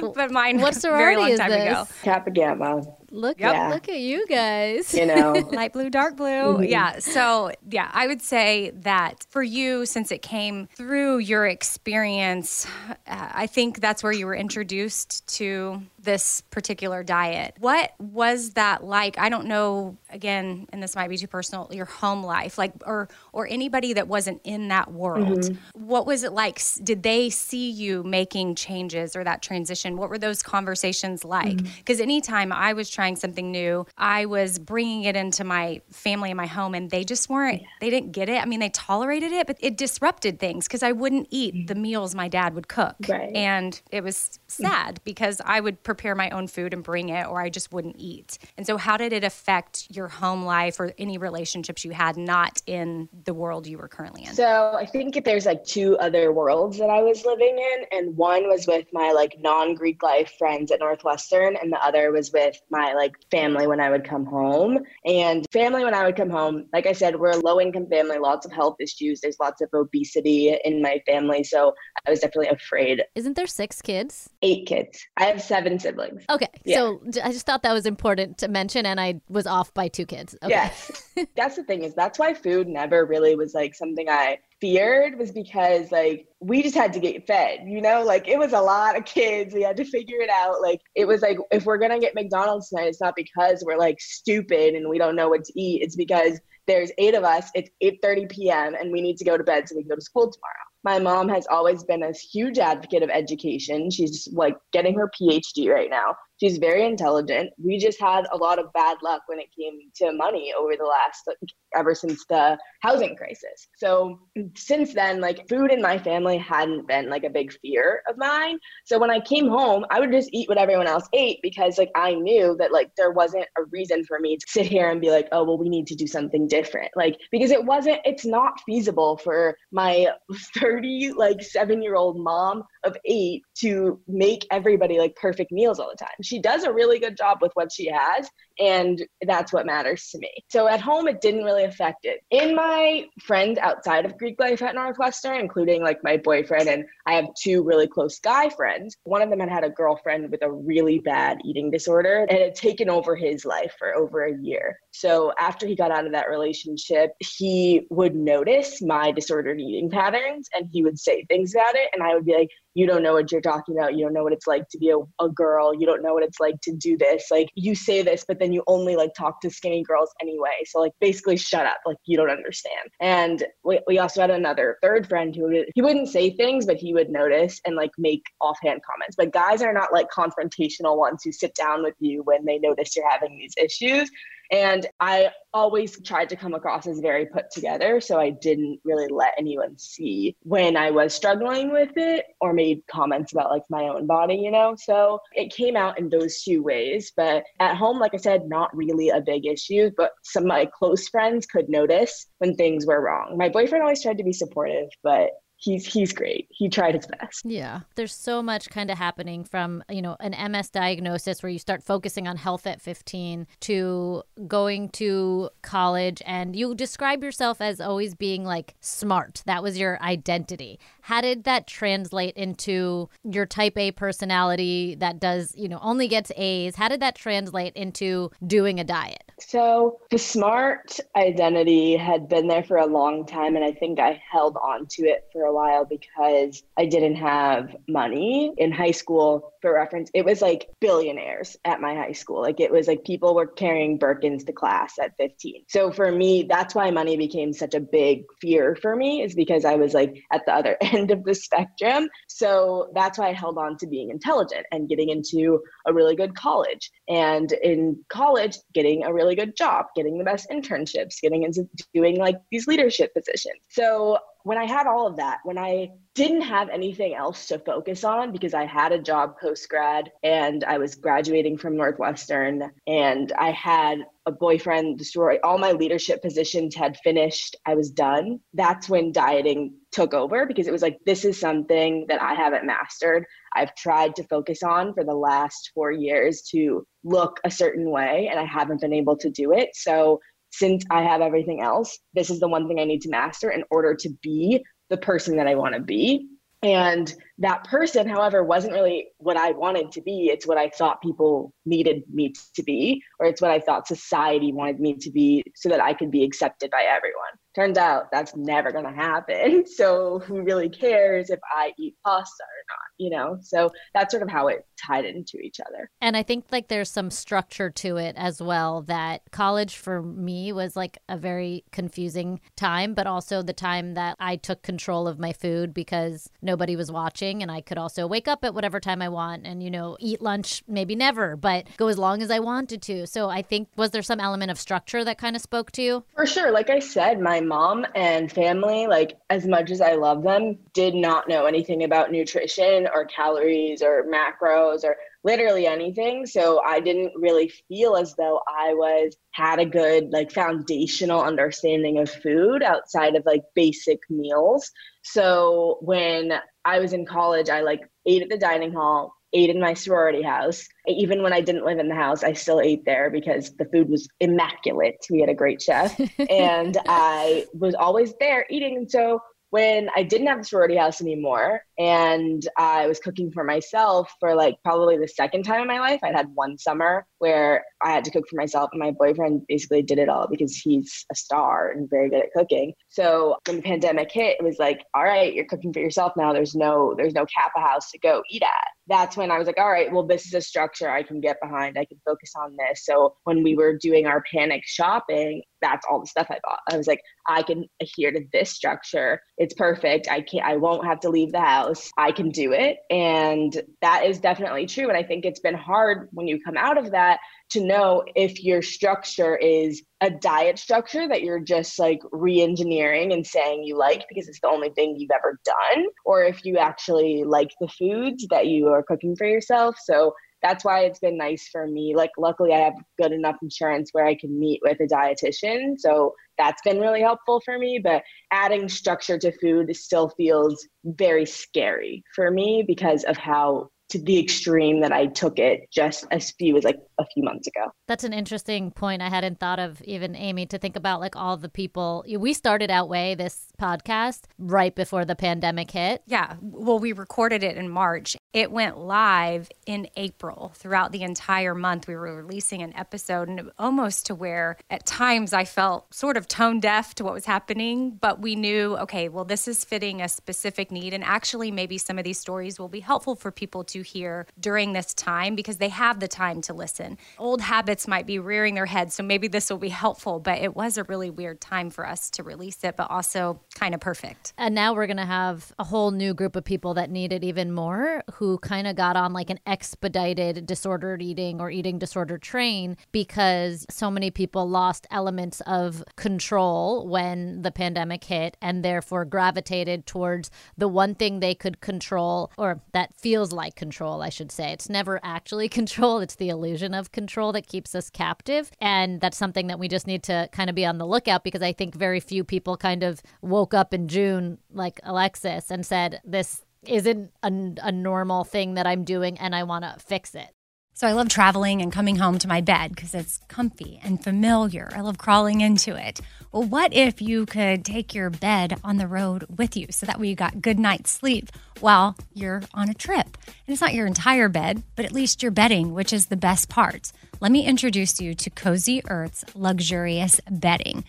but 0.15 0.29
mine 0.29 0.61
what 0.61 0.75
sorority 0.79 1.03
very 1.03 1.17
long 1.17 1.31
is 1.31 1.39
time 1.39 1.49
this? 1.49 1.71
ago. 1.71 1.87
Kappa 2.03 2.29
Gamma. 2.29 2.81
Look, 3.17 3.39
Yep. 3.39 3.55
at, 3.55 3.69
look 3.71 3.89
at 3.89 3.97
you 3.97 4.27
guys. 4.27 4.93
You 4.93 5.07
know. 5.07 5.33
light 5.51 5.73
blue, 5.73 5.89
dark 5.89 6.15
blue. 6.17 6.27
Mhm. 6.59 6.69
Yeah. 6.69 6.99
So, 6.99 7.51
yeah, 7.67 7.89
I 7.91 8.05
would 8.05 8.21
say 8.21 8.71
that 8.83 9.25
for 9.29 9.41
you, 9.41 9.87
since 9.87 10.11
it 10.11 10.21
came 10.21 10.67
through 10.75 11.17
your 11.17 11.47
experience, 11.47 12.67
uh, 13.07 13.29
I 13.33 13.47
think 13.47 13.79
that's 13.81 14.03
where 14.03 14.11
you 14.11 14.27
were 14.27 14.35
introduced 14.35 15.25
to 15.37 15.81
this 15.99 16.41
particular 16.51 17.01
diet. 17.03 17.55
What 17.59 17.93
was 17.99 18.51
that 18.51 18.83
like? 18.83 19.17
I 19.17 19.29
don't 19.29 19.47
know, 19.47 19.97
again, 20.09 20.67
and 20.71 20.81
this 20.81 20.95
might 20.95 21.09
be 21.09 21.17
too 21.17 21.27
personal, 21.27 21.69
your 21.71 21.85
home 21.85 22.23
life, 22.23 22.57
like, 22.57 22.73
or, 22.85 23.09
or 23.33 23.47
anybody 23.47 23.93
that 23.93 24.07
wasn't 24.07 24.41
in 24.43 24.69
that 24.69 24.91
world. 24.91 25.39
Mhm. 25.39 25.57
What 25.73 26.05
was 26.05 26.23
it 26.23 26.31
like? 26.31 26.61
Did 26.83 27.03
they 27.03 27.29
see 27.29 27.69
you 27.69 28.03
making 28.03 28.55
changes 28.55 29.15
or 29.15 29.23
that 29.23 29.41
transition? 29.41 29.97
What 29.97 30.09
were 30.09 30.17
those 30.17 30.41
conversations 30.41 31.23
like? 31.25 31.57
Mm-hmm. 31.57 31.75
Because 31.77 31.99
anytime 31.99 32.51
I 32.51 32.73
was 32.73 32.89
trying 32.89 33.15
something 33.15 33.51
new, 33.51 33.85
I 33.97 34.25
was 34.25 34.59
bringing 34.59 35.03
it 35.03 35.15
into 35.15 35.43
my 35.43 35.81
family 35.91 36.31
and 36.31 36.37
my 36.37 36.47
home, 36.47 36.73
and 36.73 36.89
they 36.89 37.03
just 37.03 37.29
weren't, 37.29 37.63
they 37.81 37.89
didn't 37.89 38.11
get 38.11 38.29
it. 38.29 38.41
I 38.41 38.45
mean, 38.45 38.59
they 38.59 38.69
tolerated 38.69 39.31
it, 39.31 39.47
but 39.47 39.57
it 39.59 39.77
disrupted 39.77 40.39
things 40.39 40.67
because 40.67 40.83
I 40.83 40.91
wouldn't 40.91 41.27
eat 41.31 41.53
mm-hmm. 41.53 41.65
the 41.65 41.75
meals 41.75 42.15
my 42.15 42.27
dad 42.27 42.55
would 42.55 42.67
cook. 42.67 42.95
Right. 43.07 43.33
And 43.35 43.79
it 43.91 44.03
was 44.03 44.39
mm-hmm. 44.49 44.65
sad 44.65 44.99
because 45.03 45.41
I 45.43 45.59
would 45.59 45.83
prepare 45.83 46.15
my 46.15 46.29
own 46.29 46.47
food 46.47 46.73
and 46.73 46.83
bring 46.83 47.09
it, 47.09 47.27
or 47.27 47.41
I 47.41 47.49
just 47.49 47.71
wouldn't 47.71 47.97
eat. 47.97 48.37
And 48.57 48.65
so, 48.65 48.77
how 48.77 48.97
did 48.97 49.13
it 49.13 49.23
affect 49.23 49.87
your 49.97 50.07
home 50.07 50.45
life 50.45 50.79
or 50.79 50.93
any 50.97 51.17
relationships 51.17 51.83
you 51.83 51.91
had 51.91 52.15
not 52.15 52.61
in 52.67 53.09
the 53.25 53.33
world 53.33 53.67
you 53.67 53.77
were 53.77 53.87
currently 53.87 54.23
in? 54.23 54.33
So 54.33 54.73
I 54.77 54.85
think 54.85 55.25
there's 55.25 55.45
like 55.45 55.65
two 55.65 55.97
other 55.97 56.31
worlds 56.31 56.77
that 56.77 56.89
I 56.89 57.01
was 57.01 57.25
living 57.25 57.57
in, 57.57 57.97
and 57.97 58.15
one 58.15 58.47
was 58.47 58.67
with 58.67 58.85
my 58.93 59.11
like 59.11 59.35
non-Greek 59.39 60.01
life 60.03 60.31
friends 60.37 60.71
at 60.71 60.79
Northwestern, 60.79 61.57
and 61.57 61.71
the 61.73 61.83
other 61.83 62.11
was 62.11 62.31
with 62.31 62.55
my 62.69 62.93
like 62.93 63.15
family 63.31 63.67
when 63.67 63.79
I 63.79 63.89
would 63.89 64.07
come 64.07 64.25
home. 64.25 64.79
And 65.05 65.45
family 65.51 65.83
when 65.83 65.93
I 65.93 66.05
would 66.05 66.15
come 66.15 66.29
home, 66.29 66.67
like 66.71 66.85
I 66.85 66.93
said, 66.93 67.15
we're 67.19 67.31
a 67.31 67.37
low-income 67.37 67.87
family, 67.87 68.19
lots 68.19 68.45
of 68.45 68.51
health 68.51 68.75
issues. 68.79 69.19
There's 69.21 69.37
lots 69.39 69.61
of 69.61 69.69
obesity 69.73 70.57
in 70.63 70.81
my 70.81 71.01
family, 71.05 71.43
so 71.43 71.73
I 72.05 72.11
was 72.11 72.19
definitely 72.19 72.49
afraid. 72.49 73.03
Isn't 73.15 73.35
there 73.35 73.47
six 73.47 73.81
kids? 73.81 74.29
Eight 74.43 74.67
kids. 74.67 75.05
I 75.17 75.25
have 75.25 75.41
seven 75.41 75.79
siblings. 75.79 76.23
Okay, 76.29 76.47
Yeah. 76.63 76.77
so 76.77 77.01
I 77.23 77.31
just 77.31 77.45
thought 77.45 77.63
that 77.63 77.73
was 77.73 77.85
important 77.85 78.37
to 78.39 78.47
mention, 78.47 78.85
and 78.85 78.99
I 78.99 79.21
was 79.29 79.47
off 79.47 79.73
by 79.73 79.86
two 79.89 80.05
kids. 80.05 80.35
Okay. 80.43 80.53
Yes. 80.53 80.91
that's 81.35 81.55
the 81.55 81.63
thing 81.63 81.83
is 81.83 81.93
that's 81.95 82.19
why 82.19 82.33
food 82.33 82.67
never 82.67 83.05
really 83.05 83.35
was 83.35 83.53
like 83.53 83.75
something 83.75 84.09
I 84.09 84.39
feared 84.59 85.17
was 85.17 85.31
because 85.31 85.91
like 85.91 86.27
we 86.39 86.63
just 86.63 86.75
had 86.75 86.93
to 86.93 86.99
get 86.99 87.27
fed, 87.27 87.61
you 87.65 87.81
know? 87.81 88.03
Like 88.03 88.27
it 88.27 88.39
was 88.39 88.53
a 88.53 88.61
lot 88.61 88.97
of 88.97 89.05
kids. 89.05 89.53
We 89.53 89.61
had 89.61 89.77
to 89.77 89.85
figure 89.85 90.19
it 90.19 90.29
out. 90.29 90.61
Like 90.61 90.81
it 90.95 91.05
was 91.05 91.21
like 91.21 91.37
if 91.51 91.65
we're 91.65 91.77
gonna 91.77 91.99
get 91.99 92.15
McDonald's 92.15 92.69
tonight, 92.69 92.87
it's 92.87 93.01
not 93.01 93.15
because 93.15 93.63
we're 93.65 93.77
like 93.77 93.99
stupid 93.99 94.75
and 94.75 94.89
we 94.89 94.97
don't 94.97 95.15
know 95.15 95.29
what 95.29 95.43
to 95.45 95.59
eat. 95.59 95.81
It's 95.81 95.95
because 95.95 96.39
there's 96.67 96.91
eight 96.97 97.15
of 97.15 97.23
us, 97.23 97.49
it's 97.55 97.69
8:30 97.81 98.29
p.m. 98.29 98.75
and 98.75 98.91
we 98.91 99.01
need 99.01 99.17
to 99.17 99.25
go 99.25 99.37
to 99.37 99.43
bed 99.43 99.67
so 99.67 99.75
we 99.75 99.83
can 99.83 99.89
go 99.89 99.95
to 99.95 100.01
school 100.01 100.31
tomorrow. 100.31 100.67
My 100.83 100.99
mom 100.99 101.29
has 101.29 101.47
always 101.49 101.83
been 101.83 102.03
a 102.03 102.11
huge 102.11 102.59
advocate 102.59 103.03
of 103.03 103.09
education. 103.09 103.89
She's 103.89 104.27
like 104.31 104.55
getting 104.73 104.95
her 104.95 105.09
PhD 105.19 105.73
right 105.73 105.89
now. 105.89 106.15
She's 106.39 106.57
very 106.57 106.85
intelligent. 106.85 107.51
We 107.57 107.77
just 107.77 107.99
had 107.99 108.25
a 108.31 108.37
lot 108.37 108.59
of 108.59 108.71
bad 108.73 108.97
luck 109.03 109.23
when 109.27 109.39
it 109.39 109.47
came 109.57 109.79
to 109.95 110.13
money 110.13 110.53
over 110.57 110.75
the 110.77 110.85
last, 110.85 111.23
like, 111.27 111.37
ever 111.75 111.93
since 111.93 112.25
the 112.29 112.57
housing 112.81 113.15
crisis. 113.15 113.67
So 113.77 114.19
since 114.55 114.93
then, 114.93 115.19
like 115.19 115.47
food 115.49 115.71
in 115.71 115.81
my 115.81 115.97
family 115.97 116.37
hadn't 116.37 116.87
been 116.87 117.09
like 117.09 117.23
a 117.23 117.29
big 117.29 117.53
fear 117.61 118.01
of 118.09 118.17
mine. 118.17 118.57
So 118.85 118.99
when 118.99 119.11
I 119.11 119.19
came 119.19 119.47
home, 119.47 119.85
I 119.91 119.99
would 119.99 120.11
just 120.11 120.29
eat 120.33 120.49
what 120.49 120.57
everyone 120.57 120.87
else 120.87 121.07
ate 121.13 121.39
because 121.41 121.77
like 121.77 121.91
I 121.95 122.13
knew 122.13 122.55
that 122.59 122.71
like 122.71 122.91
there 122.97 123.11
wasn't 123.11 123.45
a 123.57 123.63
reason 123.71 124.03
for 124.05 124.19
me 124.19 124.37
to 124.37 124.45
sit 124.47 124.65
here 124.65 124.89
and 124.89 125.01
be 125.01 125.11
like, 125.11 125.27
oh, 125.31 125.43
well, 125.43 125.57
we 125.57 125.69
need 125.69 125.87
to 125.87 125.95
do 125.95 126.07
something 126.07 126.47
different. 126.47 126.91
Like, 126.95 127.17
because 127.31 127.51
it 127.51 127.63
wasn't, 127.63 127.99
it's 128.05 128.25
not 128.25 128.53
feasible 128.65 129.17
for 129.17 129.57
my 129.71 130.07
30, 130.55 131.13
like 131.13 131.41
seven 131.41 131.81
year 131.81 131.95
old 131.95 132.19
mom 132.19 132.63
of 132.83 132.97
eight 133.05 133.43
to 133.59 133.99
make 134.07 134.45
everybody 134.51 134.97
like 134.97 135.15
perfect 135.15 135.51
meals 135.51 135.79
all 135.79 135.89
the 135.89 136.03
time. 136.03 136.15
She 136.27 136.39
does 136.39 136.63
a 136.63 136.73
really 136.73 136.99
good 136.99 137.17
job 137.17 137.39
with 137.41 137.51
what 137.53 137.71
she 137.71 137.89
has, 137.89 138.29
and 138.59 139.05
that's 139.25 139.53
what 139.53 139.65
matters 139.65 140.09
to 140.11 140.19
me. 140.19 140.31
So 140.49 140.67
at 140.67 140.81
home, 140.81 141.07
it 141.07 141.21
didn't 141.21 141.43
really 141.43 141.63
affect 141.63 142.05
it. 142.05 142.21
In 142.31 142.55
my 142.55 143.05
friends 143.23 143.57
outside 143.59 144.05
of 144.05 144.17
Greek 144.17 144.39
life 144.39 144.61
at 144.61 144.75
Northwestern, 144.75 145.39
including 145.39 145.83
like 145.83 146.03
my 146.03 146.17
boyfriend, 146.17 146.67
and 146.67 146.85
I 147.05 147.13
have 147.13 147.27
two 147.41 147.63
really 147.63 147.87
close 147.87 148.19
guy 148.19 148.49
friends. 148.49 148.97
One 149.03 149.21
of 149.21 149.29
them 149.29 149.39
had 149.39 149.49
had 149.49 149.63
a 149.63 149.69
girlfriend 149.69 150.29
with 150.31 150.43
a 150.43 150.51
really 150.51 150.99
bad 150.99 151.39
eating 151.45 151.71
disorder 151.71 152.25
and 152.29 152.39
had 152.39 152.55
taken 152.55 152.89
over 152.89 153.15
his 153.15 153.45
life 153.45 153.73
for 153.77 153.95
over 153.95 154.25
a 154.25 154.37
year. 154.37 154.79
So 154.97 155.31
after 155.37 155.67
he 155.67 155.75
got 155.75 155.91
out 155.91 156.07
of 156.07 156.11
that 156.13 156.27
relationship, 156.27 157.11
he 157.19 157.85
would 157.91 158.15
notice 158.15 158.81
my 158.81 159.11
disordered 159.11 159.59
eating 159.59 159.91
patterns 159.91 160.49
and 160.55 160.67
he 160.71 160.81
would 160.81 160.97
say 160.97 161.23
things 161.25 161.53
about 161.53 161.75
it. 161.75 161.89
And 161.93 162.01
I 162.01 162.15
would 162.15 162.25
be 162.25 162.33
like, 162.33 162.49
you 162.73 162.87
don't 162.87 163.03
know 163.03 163.13
what 163.13 163.31
you're 163.31 163.41
talking 163.41 163.77
about. 163.77 163.95
You 163.95 164.05
don't 164.05 164.13
know 164.13 164.23
what 164.23 164.33
it's 164.33 164.47
like 164.47 164.67
to 164.69 164.77
be 164.79 164.89
a, 164.89 164.97
a 165.23 165.29
girl. 165.29 165.73
You 165.73 165.85
don't 165.85 166.01
know 166.01 166.13
what 166.13 166.23
it's 166.23 166.39
like 166.39 166.59
to 166.61 166.73
do 166.73 166.97
this. 166.97 167.25
Like 167.29 167.49
you 167.55 167.75
say 167.75 168.01
this, 168.01 168.25
but 168.27 168.39
then 168.39 168.51
you 168.51 168.63
only 168.65 168.95
like 168.95 169.13
talk 169.15 169.39
to 169.41 169.51
skinny 169.51 169.83
girls 169.83 170.09
anyway. 170.19 170.63
So 170.65 170.79
like 170.79 170.93
basically 170.99 171.37
shut 171.37 171.67
up. 171.67 171.77
Like 171.85 171.97
you 172.05 172.17
don't 172.17 172.31
understand. 172.31 172.89
And 172.99 173.43
we, 173.63 173.79
we 173.85 173.99
also 173.99 174.21
had 174.21 174.31
another 174.31 174.77
third 174.81 175.07
friend 175.07 175.35
who 175.35 175.43
would, 175.43 175.65
he 175.75 175.81
wouldn't 175.81 176.09
say 176.09 176.31
things, 176.31 176.65
but 176.65 176.77
he 176.77 176.93
would 176.93 177.09
notice 177.09 177.61
and 177.65 177.75
like 177.75 177.91
make 177.99 178.23
offhand 178.41 178.81
comments. 178.83 179.15
But 179.15 179.31
guys 179.31 179.61
are 179.61 179.73
not 179.73 179.93
like 179.93 180.07
confrontational 180.09 180.97
ones 180.97 181.21
who 181.23 181.31
sit 181.31 181.53
down 181.53 181.83
with 181.83 181.95
you 181.99 182.23
when 182.23 182.45
they 182.45 182.57
notice 182.57 182.95
you're 182.95 183.09
having 183.09 183.37
these 183.37 183.53
issues. 183.57 184.09
And 184.51 184.85
I 184.99 185.29
always 185.53 185.99
tried 186.03 186.29
to 186.29 186.35
come 186.35 186.53
across 186.53 186.87
as 186.87 186.99
very 186.99 187.25
put 187.25 187.49
together. 187.51 187.99
So 187.99 188.19
I 188.19 188.29
didn't 188.29 188.79
really 188.83 189.07
let 189.09 189.33
anyone 189.37 189.77
see 189.77 190.35
when 190.43 190.77
I 190.77 190.91
was 190.91 191.13
struggling 191.13 191.71
with 191.71 191.91
it 191.95 192.25
or 192.39 192.53
made 192.53 192.81
comments 192.89 193.31
about 193.31 193.49
like 193.49 193.63
my 193.69 193.83
own 193.83 194.05
body, 194.05 194.35
you 194.35 194.51
know? 194.51 194.75
So 194.77 195.19
it 195.33 195.53
came 195.53 195.75
out 195.75 195.99
in 195.99 196.09
those 196.09 196.43
two 196.43 196.61
ways. 196.61 197.11
But 197.15 197.43
at 197.59 197.75
home, 197.75 197.99
like 197.99 198.13
I 198.13 198.17
said, 198.17 198.47
not 198.47 198.75
really 198.75 199.09
a 199.09 199.21
big 199.21 199.45
issue, 199.45 199.91
but 199.97 200.11
some 200.23 200.43
of 200.43 200.47
my 200.47 200.65
close 200.65 201.07
friends 201.07 201.45
could 201.45 201.69
notice 201.69 202.27
when 202.37 202.55
things 202.55 202.85
were 202.85 203.01
wrong. 203.01 203.37
My 203.37 203.49
boyfriend 203.49 203.83
always 203.83 204.03
tried 204.03 204.17
to 204.19 204.23
be 204.23 204.33
supportive, 204.33 204.89
but 205.03 205.31
he's 205.57 205.85
he's 205.85 206.13
great. 206.13 206.47
He 206.51 206.69
tried 206.69 206.95
his 206.95 207.07
best. 207.07 207.43
Yeah. 207.43 207.81
There's 207.95 208.13
so 208.13 208.41
much 208.41 208.69
kind 208.69 208.89
of 208.89 208.97
happening 208.97 209.43
from, 209.43 209.83
you 209.89 210.01
know, 210.01 210.15
an 210.19 210.51
MS 210.51 210.69
diagnosis 210.69 211.43
where 211.43 211.49
you 211.49 211.59
start 211.59 211.83
focusing 211.83 212.27
on 212.27 212.37
health 212.37 212.67
at 212.67 212.81
15 212.81 213.47
to 213.61 214.23
going 214.47 214.89
to 214.89 215.49
college 215.63 216.21
and 216.25 216.55
you 216.55 216.75
describe 216.75 217.23
yourself 217.23 217.59
as 217.59 217.81
always 217.81 218.15
being 218.15 218.45
like 218.45 218.75
smart. 218.79 219.41
That 219.45 219.63
was 219.63 219.77
your 219.77 220.01
identity. 220.01 220.79
How 221.01 221.21
did 221.21 221.43
that 221.45 221.67
translate 221.67 222.35
into 222.35 223.09
your 223.23 223.45
type 223.45 223.77
A 223.77 223.91
personality 223.91 224.95
that 224.95 225.19
does, 225.19 225.53
you 225.55 225.67
know, 225.67 225.79
only 225.81 226.07
gets 226.07 226.31
A's? 226.35 226.75
How 226.75 226.87
did 226.87 226.99
that 226.99 227.15
translate 227.15 227.73
into 227.75 228.29
doing 228.45 228.79
a 228.79 228.83
diet? 228.83 229.23
So 229.39 229.99
the 230.11 230.17
smart 230.17 230.99
identity 231.15 231.95
had 231.95 232.27
been 232.27 232.47
there 232.47 232.63
for 232.63 232.77
a 232.77 232.85
long 232.85 233.25
time, 233.25 233.55
and 233.55 233.63
I 233.63 233.71
think 233.71 233.99
I 233.99 234.21
held 234.31 234.57
on 234.57 234.87
to 234.87 235.03
it 235.03 235.25
for 235.31 235.46
a 235.47 235.53
while 235.53 235.85
because 235.85 236.63
I 236.77 236.85
didn't 236.85 237.15
have 237.15 237.75
money 237.87 238.53
in 238.57 238.71
high 238.71 238.91
school. 238.91 239.53
For 239.61 239.73
reference, 239.73 240.11
it 240.13 240.23
was 240.23 240.41
like 240.41 240.69
billionaires 240.79 241.57
at 241.65 241.81
my 241.81 241.95
high 241.95 242.11
school. 242.11 242.41
Like 242.41 242.59
it 242.59 242.71
was 242.71 242.87
like 242.87 243.03
people 243.03 243.33
were 243.33 243.47
carrying 243.47 243.97
Birkins 243.97 244.45
to 244.45 244.53
class 244.53 244.93
at 245.01 245.17
15. 245.17 245.63
So 245.67 245.91
for 245.91 246.11
me, 246.11 246.43
that's 246.43 246.75
why 246.75 246.91
money 246.91 247.17
became 247.17 247.53
such 247.53 247.73
a 247.73 247.79
big 247.79 248.23
fear 248.39 248.75
for 248.81 248.95
me, 248.95 249.23
is 249.23 249.33
because 249.33 249.65
I 249.65 249.75
was 249.75 249.93
like 249.93 250.21
at 250.31 250.45
the 250.45 250.53
other 250.53 250.77
end 250.81 251.11
of 251.11 251.23
the 251.23 251.33
spectrum. 251.33 252.09
So 252.27 252.91
that's 252.93 253.17
why 253.17 253.29
I 253.29 253.33
held 253.33 253.57
on 253.57 253.77
to 253.77 253.87
being 253.87 254.11
intelligent 254.11 254.65
and 254.71 254.87
getting 254.87 255.09
into 255.09 255.61
a 255.85 255.93
really 255.93 256.15
good 256.15 256.35
college. 256.35 256.91
And 257.09 257.51
in 257.63 258.03
college, 258.09 258.57
getting 258.73 259.03
a 259.03 259.13
really 259.13 259.35
good 259.35 259.55
job, 259.55 259.87
getting 259.95 260.17
the 260.17 260.23
best 260.23 260.49
internships, 260.49 261.21
getting 261.21 261.43
into 261.43 261.67
doing 261.93 262.17
like 262.17 262.35
these 262.51 262.67
leadership 262.67 263.13
positions. 263.13 263.61
So 263.69 264.17
when 264.47 264.57
I 264.57 264.63
had 264.63 264.87
all 264.87 265.05
of 265.05 265.17
that, 265.17 265.39
when 265.43 265.57
I 265.57 265.89
didn't 266.15 266.43
have 266.43 266.69
anything 266.69 267.13
else 267.13 267.47
to 267.47 267.59
focus 267.59 268.05
on 268.05 268.31
because 268.31 268.53
I 268.53 268.65
had 268.65 268.93
a 268.93 268.97
job 268.97 269.37
post 269.41 269.67
grad 269.67 270.09
and 270.23 270.63
I 270.63 270.77
was 270.77 270.95
graduating 270.95 271.57
from 271.57 271.75
Northwestern 271.75 272.71
and 272.87 273.33
I 273.33 273.51
had 273.51 274.05
a 274.25 274.31
boyfriend, 274.31 274.99
destroy 274.99 275.35
all 275.43 275.57
my 275.57 275.73
leadership 275.73 276.21
positions 276.21 276.75
had 276.75 276.95
finished. 277.03 277.57
I 277.65 277.75
was 277.75 277.91
done. 277.91 278.39
That's 278.53 278.87
when 278.87 279.11
dieting 279.11 279.73
took 279.91 280.13
over 280.13 280.45
because 280.45 280.65
it 280.65 280.71
was 280.71 280.81
like, 280.81 280.97
this 281.05 281.25
is 281.25 281.37
something 281.37 282.05
that 282.07 282.21
I 282.21 282.33
haven't 282.33 282.65
mastered. 282.65 283.25
I've 283.53 283.75
tried 283.75 284.15
to 284.15 284.27
focus 284.27 284.63
on 284.63 284.93
for 284.93 285.03
the 285.03 285.13
last 285.13 285.71
four 285.75 285.91
years 285.91 286.41
to 286.51 286.87
look 287.03 287.41
a 287.43 287.51
certain 287.51 287.91
way 287.91 288.29
and 288.31 288.39
I 288.39 288.45
haven't 288.45 288.79
been 288.79 288.93
able 288.93 289.17
to 289.17 289.29
do 289.29 289.51
it. 289.51 289.71
So 289.73 290.21
since 290.51 290.83
I 290.89 291.03
have 291.03 291.21
everything 291.21 291.61
else, 291.61 291.97
this 292.13 292.29
is 292.29 292.39
the 292.39 292.47
one 292.47 292.67
thing 292.67 292.79
I 292.79 292.85
need 292.85 293.01
to 293.01 293.09
master 293.09 293.49
in 293.49 293.63
order 293.69 293.95
to 293.95 294.09
be 294.21 294.63
the 294.89 294.97
person 294.97 295.37
that 295.37 295.47
I 295.47 295.55
want 295.55 295.75
to 295.75 295.81
be. 295.81 296.27
And 296.63 297.13
that 297.39 297.63
person, 297.65 298.07
however, 298.07 298.43
wasn't 298.43 298.73
really 298.73 299.09
what 299.17 299.37
I 299.37 299.51
wanted 299.51 299.91
to 299.91 300.01
be. 300.01 300.29
It's 300.31 300.47
what 300.47 300.57
I 300.57 300.69
thought 300.69 301.01
people 301.01 301.53
needed 301.65 302.03
me 302.11 302.33
to 302.55 302.63
be, 302.63 303.03
or 303.19 303.27
it's 303.27 303.41
what 303.41 303.51
I 303.51 303.59
thought 303.59 303.87
society 303.87 304.51
wanted 304.51 304.79
me 304.79 304.95
to 304.95 305.11
be 305.11 305.43
so 305.55 305.69
that 305.69 305.81
I 305.81 305.93
could 305.93 306.09
be 306.09 306.23
accepted 306.23 306.71
by 306.71 306.83
everyone. 306.83 307.25
Turns 307.55 307.77
out 307.77 308.11
that's 308.11 308.35
never 308.35 308.71
going 308.71 308.85
to 308.85 308.91
happen. 308.91 309.65
So 309.77 310.19
who 310.19 310.41
really 310.41 310.69
cares 310.69 311.29
if 311.29 311.39
I 311.53 311.71
eat 311.77 311.95
pasta 312.03 312.43
or 312.43 312.63
not, 312.69 312.87
you 312.97 313.09
know? 313.11 313.37
So 313.41 313.69
that's 313.93 314.11
sort 314.11 314.23
of 314.23 314.29
how 314.29 314.47
it 314.47 314.65
tied 314.83 315.05
into 315.05 315.37
each 315.37 315.59
other. 315.59 315.89
And 316.01 316.17
I 316.17 316.23
think 316.23 316.45
like 316.51 316.67
there's 316.67 316.89
some 316.89 317.11
structure 317.11 317.69
to 317.69 317.97
it 317.97 318.15
as 318.17 318.41
well 318.41 318.81
that 318.83 319.21
college 319.31 319.75
for 319.75 320.01
me 320.01 320.51
was 320.51 320.75
like 320.75 320.97
a 321.09 321.17
very 321.17 321.63
confusing 321.71 322.39
time, 322.55 322.95
but 322.95 323.05
also 323.05 323.43
the 323.43 323.53
time 323.53 323.93
that 323.93 324.15
I 324.19 324.35
took 324.35 324.63
control 324.63 325.07
of 325.07 325.19
my 325.19 325.33
food 325.33 325.73
because 325.73 326.29
nobody 326.41 326.75
was 326.75 326.91
watching 326.91 327.26
and 327.41 327.51
I 327.51 327.61
could 327.61 327.77
also 327.77 328.07
wake 328.07 328.27
up 328.27 328.43
at 328.43 328.53
whatever 328.53 328.79
time 328.79 329.01
I 329.01 329.09
want 329.09 329.45
and 329.45 329.61
you 329.61 329.69
know 329.69 329.97
eat 329.99 330.21
lunch 330.21 330.63
maybe 330.67 330.95
never, 330.95 331.35
but 331.35 331.67
go 331.77 331.87
as 331.87 331.97
long 331.97 332.21
as 332.21 332.31
I 332.31 332.39
wanted 332.39 332.81
to. 332.83 333.07
So 333.07 333.29
I 333.29 333.41
think 333.41 333.69
was 333.75 333.91
there 333.91 334.01
some 334.01 334.19
element 334.19 334.51
of 334.51 334.59
structure 334.59 335.03
that 335.03 335.17
kind 335.17 335.35
of 335.35 335.41
spoke 335.41 335.71
to 335.73 335.81
you? 335.81 336.03
For 336.15 336.25
sure. 336.25 336.51
Like 336.51 336.69
I 336.69 336.79
said, 336.79 337.19
my 337.19 337.41
mom 337.41 337.85
and 337.95 338.31
family, 338.31 338.87
like 338.87 339.17
as 339.29 339.45
much 339.45 339.71
as 339.71 339.81
I 339.81 339.93
love 339.93 340.23
them, 340.23 340.57
did 340.73 340.95
not 340.95 341.27
know 341.27 341.45
anything 341.45 341.83
about 341.83 342.11
nutrition 342.11 342.87
or 342.93 343.05
calories 343.05 343.81
or 343.81 344.03
macros 344.03 344.83
or 344.83 344.97
literally 345.27 345.67
anything. 345.67 346.25
So 346.25 346.61
I 346.65 346.79
didn't 346.79 347.11
really 347.17 347.51
feel 347.67 347.97
as 347.97 348.15
though 348.15 348.39
I 348.47 348.73
was 348.73 349.17
had 349.31 349.59
a 349.59 349.65
good 349.65 350.09
like 350.09 350.31
foundational 350.31 351.21
understanding 351.21 351.99
of 351.99 352.09
food 352.09 352.63
outside 352.63 353.15
of 353.15 353.23
like 353.25 353.43
basic 353.53 353.99
meals. 354.09 354.71
So 355.03 355.79
when 355.81 356.31
I 356.63 356.79
was 356.79 356.93
in 356.93 357.05
college, 357.05 357.49
I 357.49 357.59
like 357.59 357.81
ate 358.05 358.21
at 358.21 358.29
the 358.29 358.37
dining 358.37 358.71
hall, 358.71 359.13
ate 359.33 359.49
in 359.49 359.59
my 359.59 359.73
sorority 359.73 360.23
house. 360.23 360.65
Even 360.87 361.21
when 361.21 361.33
I 361.33 361.41
didn't 361.41 361.65
live 361.65 361.79
in 361.79 361.89
the 361.89 361.95
house, 361.95 362.23
I 362.23 362.31
still 362.31 362.61
ate 362.61 362.85
there 362.85 363.09
because 363.09 363.53
the 363.57 363.65
food 363.65 363.89
was 363.89 364.07
immaculate. 364.21 365.05
We 365.11 365.19
had 365.19 365.29
a 365.29 365.35
great 365.35 365.61
chef 365.61 365.99
and 366.29 366.77
I 366.87 367.47
was 367.53 367.75
always 367.75 368.13
there 368.21 368.45
eating. 368.49 368.77
And 368.77 368.89
so 368.89 369.19
when 369.57 369.89
I 369.95 370.03
didn't 370.03 370.27
have 370.27 370.37
the 370.37 370.43
sorority 370.43 370.75
house 370.75 371.01
anymore 371.01 371.63
and 371.79 372.47
I 372.59 372.85
was 372.85 372.99
cooking 372.99 373.31
for 373.31 373.43
myself 373.43 374.13
for 374.19 374.35
like 374.35 374.55
probably 374.63 374.99
the 374.99 375.07
second 375.07 375.45
time 375.45 375.61
in 375.61 375.67
my 375.67 375.79
life, 375.79 375.99
I'd 376.03 376.13
had 376.13 376.27
one 376.35 376.59
summer 376.59 377.07
where 377.17 377.65
I 377.81 377.91
had 377.91 378.05
to 378.05 378.11
cook 378.11 378.25
for 378.29 378.35
myself 378.35 378.69
and 378.71 378.79
my 378.79 378.91
boyfriend 378.91 379.41
basically 379.47 379.81
did 379.81 379.97
it 379.97 380.09
all 380.09 380.27
because 380.29 380.55
he's 380.55 381.03
a 381.11 381.15
star 381.15 381.71
and 381.71 381.89
very 381.89 382.07
good 382.07 382.21
at 382.21 382.33
cooking. 382.35 382.71
So 382.89 383.37
when 383.47 383.55
the 383.55 383.63
pandemic 383.63 384.11
hit, 384.11 384.37
it 384.39 384.43
was 384.43 384.59
like, 384.59 384.83
all 384.93 385.03
right, 385.03 385.33
you're 385.33 385.45
cooking 385.45 385.73
for 385.73 385.79
yourself 385.79 386.13
now. 386.15 386.33
There's 386.33 386.53
no 386.53 386.93
there's 386.95 387.15
no 387.15 387.25
Kappa 387.25 387.59
house 387.59 387.89
to 387.93 387.97
go 387.97 388.21
eat 388.29 388.43
at. 388.43 388.67
That's 388.87 389.17
when 389.17 389.31
I 389.31 389.39
was 389.39 389.47
like, 389.47 389.57
all 389.57 389.71
right, 389.71 389.91
well, 389.91 390.05
this 390.05 390.27
is 390.27 390.35
a 390.35 390.41
structure 390.41 390.87
I 390.87 391.01
can 391.01 391.19
get 391.19 391.41
behind. 391.41 391.79
I 391.79 391.85
can 391.85 391.99
focus 392.05 392.33
on 392.39 392.55
this. 392.57 392.85
So 392.85 393.15
when 393.23 393.41
we 393.41 393.55
were 393.55 393.75
doing 393.75 394.05
our 394.05 394.23
panic 394.31 394.61
shopping, 394.65 395.41
that's 395.61 395.85
all 395.89 395.99
the 395.99 396.07
stuff 396.07 396.27
I 396.29 396.39
bought. 396.43 396.59
I 396.71 396.77
was 396.77 396.87
like, 396.87 397.01
I 397.27 397.43
can 397.43 397.65
adhere 397.81 398.11
to 398.11 398.21
this 398.31 398.51
structure. 398.51 399.21
It's 399.37 399.53
perfect. 399.53 400.07
I 400.09 400.21
can't 400.21 400.45
I 400.45 400.57
won't 400.57 400.85
have 400.85 400.99
to 401.01 401.09
leave 401.09 401.31
the 401.31 401.41
house. 401.41 401.89
I 401.97 402.11
can 402.11 402.29
do 402.29 402.51
it. 402.53 402.77
And 402.89 403.61
that 403.81 404.05
is 404.05 404.19
definitely 404.19 404.65
true. 404.65 404.87
And 404.87 404.97
I 404.97 405.03
think 405.03 405.25
it's 405.25 405.39
been 405.39 405.55
hard 405.55 406.09
when 406.11 406.27
you 406.27 406.39
come 406.43 406.57
out 406.57 406.77
of 406.77 406.91
that 406.91 407.19
to 407.51 407.61
know 407.61 408.03
if 408.15 408.43
your 408.43 408.61
structure 408.61 409.35
is 409.35 409.81
a 410.01 410.09
diet 410.09 410.59
structure 410.59 411.07
that 411.07 411.23
you're 411.23 411.39
just 411.39 411.79
like 411.79 411.99
re-engineering 412.11 413.13
and 413.13 413.25
saying 413.25 413.63
you 413.63 413.77
like 413.77 414.05
because 414.09 414.27
it's 414.27 414.39
the 414.41 414.47
only 414.47 414.69
thing 414.69 414.95
you've 414.97 415.11
ever 415.11 415.39
done 415.43 415.85
or 416.05 416.23
if 416.23 416.45
you 416.45 416.57
actually 416.57 417.23
like 417.25 417.49
the 417.59 417.67
foods 417.67 418.27
that 418.29 418.47
you 418.47 418.67
are 418.67 418.83
cooking 418.83 419.15
for 419.15 419.25
yourself 419.25 419.75
so 419.83 420.13
that's 420.41 420.63
why 420.63 420.81
it's 420.81 420.99
been 420.99 421.17
nice 421.17 421.47
for 421.51 421.67
me. 421.67 421.95
Like 421.95 422.11
luckily 422.17 422.53
i 422.53 422.59
have 422.59 422.73
good 423.01 423.11
enough 423.11 423.37
insurance 423.41 423.89
where 423.91 424.05
i 424.05 424.15
can 424.15 424.39
meet 424.39 424.59
with 424.63 424.79
a 424.79 424.87
dietitian. 424.87 425.75
So 425.77 426.13
that's 426.37 426.61
been 426.63 426.79
really 426.79 427.01
helpful 427.01 427.41
for 427.43 427.57
me 427.57 427.79
but 427.83 428.03
adding 428.31 428.69
structure 428.69 429.17
to 429.17 429.31
food 429.39 429.75
still 429.75 430.09
feels 430.09 430.67
very 430.83 431.25
scary 431.25 432.03
for 432.15 432.29
me 432.29 432.63
because 432.67 433.03
of 433.05 433.17
how 433.17 433.69
to 433.89 433.99
the 433.99 434.19
extreme 434.19 434.81
that 434.81 434.91
I 434.91 435.07
took 435.07 435.39
it 435.39 435.61
just 435.71 436.05
as 436.11 436.31
few 436.31 436.57
as 436.57 436.63
like 436.63 436.77
a 436.99 437.05
few 437.05 437.23
months 437.23 437.47
ago. 437.47 437.71
That's 437.87 438.03
an 438.03 438.13
interesting 438.13 438.71
point. 438.71 439.01
I 439.01 439.09
hadn't 439.09 439.39
thought 439.39 439.59
of 439.59 439.81
even 439.83 440.15
Amy 440.15 440.45
to 440.47 440.57
think 440.57 440.75
about 440.75 440.99
like 440.99 441.15
all 441.15 441.37
the 441.37 441.49
people. 441.49 442.03
We 442.07 442.33
started 442.33 442.71
Outweigh 442.71 443.15
this 443.15 443.47
podcast 443.61 444.21
right 444.39 444.73
before 444.73 445.05
the 445.05 445.15
pandemic 445.15 445.71
hit. 445.71 446.01
Yeah. 446.07 446.35
Well, 446.41 446.79
we 446.79 446.93
recorded 446.93 447.43
it 447.43 447.57
in 447.57 447.69
March. 447.69 448.17
It 448.33 448.51
went 448.51 448.77
live 448.77 449.49
in 449.65 449.87
April. 449.95 450.51
Throughout 450.55 450.91
the 450.91 451.01
entire 451.03 451.55
month, 451.55 451.87
we 451.87 451.95
were 451.95 452.15
releasing 452.15 452.61
an 452.61 452.75
episode, 452.75 453.29
and 453.29 453.51
almost 453.57 454.05
to 454.07 454.15
where 454.15 454.57
at 454.69 454.85
times 454.85 455.33
I 455.33 455.45
felt 455.45 455.93
sort 455.93 456.17
of 456.17 456.27
tone 456.27 456.59
deaf 456.59 456.93
to 456.95 457.03
what 457.03 457.13
was 457.13 457.25
happening. 457.25 457.97
But 457.99 458.19
we 458.21 458.35
knew, 458.35 458.77
okay, 458.77 459.09
well, 459.09 459.25
this 459.25 459.47
is 459.47 459.63
fitting 459.63 460.01
a 460.01 460.09
specific 460.09 460.71
need. 460.71 460.93
And 460.93 461.03
actually, 461.03 461.51
maybe 461.51 461.77
some 461.77 461.97
of 461.97 462.03
these 462.03 462.19
stories 462.19 462.59
will 462.59 462.67
be 462.67 462.79
helpful 462.79 463.15
for 463.15 463.31
people 463.31 463.63
to 463.65 463.81
hear 463.81 464.27
during 464.39 464.73
this 464.73 464.93
time 464.93 465.35
because 465.35 465.57
they 465.57 465.69
have 465.69 465.99
the 465.99 466.07
time 466.07 466.41
to 466.41 466.53
listen. 466.53 466.86
Old 467.17 467.41
habits 467.41 467.87
might 467.87 468.05
be 468.05 468.19
rearing 468.19 468.55
their 468.55 468.65
heads. 468.65 468.93
So 468.93 469.03
maybe 469.03 469.27
this 469.27 469.49
will 469.49 469.57
be 469.57 469.69
helpful. 469.69 470.19
But 470.19 470.39
it 470.39 470.55
was 470.55 470.77
a 470.77 470.83
really 470.83 471.09
weird 471.09 471.41
time 471.41 471.69
for 471.69 471.85
us 471.87 472.09
to 472.11 472.23
release 472.23 472.63
it, 472.63 472.77
but 472.77 472.89
also 472.89 473.39
kind 473.55 473.73
of 473.73 473.81
perfect. 473.81 474.33
And 474.37 474.55
now 474.55 474.73
we're 474.73 474.87
going 474.87 474.97
to 474.97 475.05
have 475.05 475.51
a 475.59 475.63
whole 475.63 475.91
new 475.91 476.13
group 476.13 476.35
of 476.35 476.43
people 476.43 476.73
that 476.75 476.89
need 476.89 477.11
it 477.11 477.23
even 477.23 477.51
more 477.51 478.03
who 478.13 478.37
kind 478.39 478.67
of 478.67 478.75
got 478.75 478.95
on 478.95 479.13
like 479.13 479.29
an 479.29 479.39
expedited 479.45 480.45
disordered 480.45 481.01
eating 481.01 481.41
or 481.41 481.49
eating 481.49 481.79
disorder 481.79 482.17
train 482.17 482.77
because 482.91 483.65
so 483.69 483.89
many 483.91 484.11
people 484.11 484.47
lost 484.47 484.87
elements 484.91 485.41
of 485.41 485.83
control 485.95 486.87
when 486.87 487.41
the 487.41 487.51
pandemic 487.51 488.03
hit 488.03 488.37
and 488.41 488.63
therefore 488.63 489.05
gravitated 489.05 489.85
towards 489.85 490.29
the 490.57 490.67
one 490.67 490.95
thing 490.95 491.19
they 491.19 491.35
could 491.35 491.61
control 491.61 492.31
or 492.37 492.61
that 492.73 492.93
feels 492.95 493.31
like 493.31 493.55
control, 493.55 494.01
I 494.01 494.09
should 494.09 494.31
say. 494.31 494.51
It's 494.51 494.69
never 494.69 494.99
actually 495.03 495.49
control, 495.59 495.99
it's 495.99 496.15
the 496.15 496.29
illusion 496.29 496.73
of 496.77 496.91
control 496.91 497.31
that 497.33 497.47
keeps 497.47 497.75
us 497.75 497.89
captive. 497.89 498.51
And 498.61 499.01
that's 499.01 499.17
something 499.17 499.47
that 499.47 499.59
we 499.59 499.67
just 499.67 499.87
need 499.87 500.03
to 500.03 500.29
kind 500.31 500.49
of 500.49 500.55
be 500.55 500.65
on 500.65 500.77
the 500.77 500.87
lookout 500.87 501.23
because 501.23 501.41
I 501.41 501.53
think 501.53 501.75
very 501.75 501.99
few 501.99 502.23
people 502.23 502.57
kind 502.57 502.83
of 502.83 503.01
woke 503.21 503.53
up 503.53 503.73
in 503.73 503.87
June, 503.87 504.37
like 504.53 504.79
Alexis, 504.83 505.51
and 505.51 505.65
said, 505.65 506.01
This 506.05 506.43
isn't 506.63 507.11
a, 507.23 507.31
a 507.63 507.71
normal 507.71 508.23
thing 508.23 508.55
that 508.55 508.67
I'm 508.67 508.83
doing 508.83 509.17
and 509.19 509.35
I 509.35 509.43
want 509.43 509.63
to 509.63 509.75
fix 509.79 510.15
it. 510.15 510.29
So 510.77 510.85
I 510.85 510.91
love 510.91 511.09
traveling 511.09 511.63
and 511.63 511.71
coming 511.71 511.95
home 511.95 512.19
to 512.19 512.27
my 512.27 512.39
bed 512.39 512.75
because 512.75 512.93
it's 512.93 513.19
comfy 513.27 513.79
and 513.83 514.03
familiar. 514.03 514.69
I 514.75 514.81
love 514.81 514.99
crawling 514.99 515.41
into 515.41 515.75
it. 515.75 516.01
Well, 516.31 516.43
what 516.43 516.73
if 516.73 517.01
you 517.01 517.25
could 517.25 517.63
take 517.63 517.95
your 517.95 518.09
bed 518.09 518.59
on 518.63 518.77
the 518.77 518.87
road 518.87 519.25
with 519.37 519.55
you 519.55 519.67
so 519.69 519.85
that 519.85 519.99
way 519.99 520.09
you 520.09 520.15
got 520.15 520.41
good 520.41 520.59
night's 520.59 520.91
sleep 520.91 521.29
while 521.61 521.95
you're 522.13 522.43
on 522.53 522.69
a 522.69 522.73
trip? 522.73 523.17
And 523.25 523.53
it's 523.53 523.61
not 523.61 523.73
your 523.73 523.87
entire 523.87 524.27
bed, 524.27 524.61
but 524.75 524.83
at 524.83 524.91
least 524.91 525.23
your 525.23 525.31
bedding, 525.31 525.73
which 525.73 525.93
is 525.93 526.07
the 526.07 526.17
best 526.17 526.49
part. 526.49 526.91
Let 527.21 527.31
me 527.31 527.45
introduce 527.45 528.01
you 528.01 528.13
to 528.15 528.29
Cozy 528.29 528.81
Earth's 528.89 529.23
luxurious 529.35 530.19
bedding. 530.29 530.83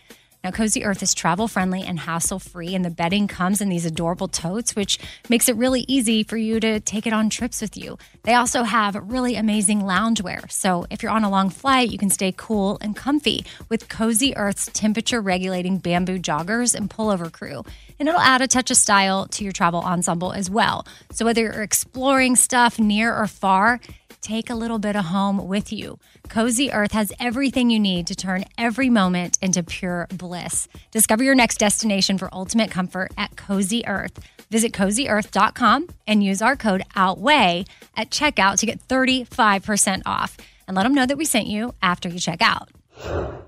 Now, 0.45 0.53
Cozy 0.53 0.85
Earth 0.85 1.03
is 1.03 1.15
travel 1.15 1.49
friendly 1.49 1.83
and 1.83 1.99
hassle 1.99 2.39
free, 2.39 2.75
and 2.75 2.85
the 2.85 2.91
bedding 2.91 3.27
comes 3.27 3.61
in 3.61 3.69
these 3.69 3.85
adorable 3.85 4.29
totes, 4.29 4.77
which 4.77 4.99
makes 5.29 5.49
it 5.49 5.57
really 5.57 5.85
easy 5.89 6.23
for 6.23 6.37
you 6.37 6.61
to 6.61 6.79
take 6.79 7.09
it 7.09 7.13
on 7.13 7.29
trips 7.29 7.61
with 7.61 7.77
you. 7.77 7.99
They 8.23 8.35
also 8.35 8.63
have 8.63 8.95
really 8.95 9.35
amazing 9.35 9.83
loungewear. 9.83 10.51
So, 10.51 10.87
if 10.91 11.03
you're 11.03 11.11
on 11.11 11.25
a 11.25 11.31
long 11.31 11.51
flight, 11.51 11.91
you 11.91 11.99
can 11.99 12.09
stay 12.09 12.33
cool 12.37 12.79
and 12.81 12.95
comfy 12.95 13.45
with 13.69 13.89
Cozy 13.89 14.37
Earth's 14.37 14.71
temperature 14.73 15.21
regulating 15.21 15.79
bamboo 15.79 16.21
joggers 16.21 16.73
and 16.73 16.89
pullover 16.89 17.33
crew. 17.33 17.65
And 17.99 18.09
it'll 18.09 18.21
add 18.21 18.41
a 18.41 18.47
touch 18.47 18.71
of 18.71 18.77
style 18.77 19.27
to 19.27 19.43
your 19.43 19.53
travel 19.53 19.81
ensemble 19.81 20.33
as 20.33 20.49
well. 20.49 20.87
So, 21.11 21.25
whether 21.25 21.43
you're 21.43 21.63
exploring 21.63 22.37
stuff 22.37 22.79
near 22.79 23.13
or 23.13 23.27
far, 23.27 23.81
take 24.29 24.51
a 24.51 24.55
little 24.55 24.79
bit 24.79 24.95
of 24.95 25.07
home 25.07 25.49
with 25.49 25.73
you. 25.73 25.99
Cozy 26.29 26.71
Earth 26.71 26.93
has 26.93 27.15
everything 27.19 27.71
you 27.71 27.81
need 27.81 28.07
to 28.09 28.15
turn 28.15 28.45
every 28.59 28.91
moment 28.91 29.39
into 29.41 29.63
pure 29.63 30.07
bliss. 30.11 30.69
Discover 30.91 31.25
your 31.25 31.35
next 31.35 31.57
destination 31.57 32.19
for 32.19 32.29
ultimate 32.33 32.71
comfort 32.71 33.11
at 33.17 33.37
Cozy 33.37 33.87
Earth. 33.87 34.19
Visit 34.51 34.75
cozyearth.com 34.75 35.89
and 36.07 36.23
use 36.23 36.43
our 36.43 36.57
code 36.57 36.83
OUTWEIGH 36.95 37.67
at 37.97 38.11
checkout 38.11 38.59
to 38.59 38.67
get 38.67 38.87
35% 38.87 40.03
off. 40.05 40.37
And 40.67 40.77
let 40.77 40.83
them 40.83 40.95
know 40.95 41.07
that 41.07 41.17
we 41.17 41.25
sent 41.25 41.47
you 41.47 41.75
after 41.81 42.11
you 42.11 42.19
check 42.19 42.43
out. 42.43 43.48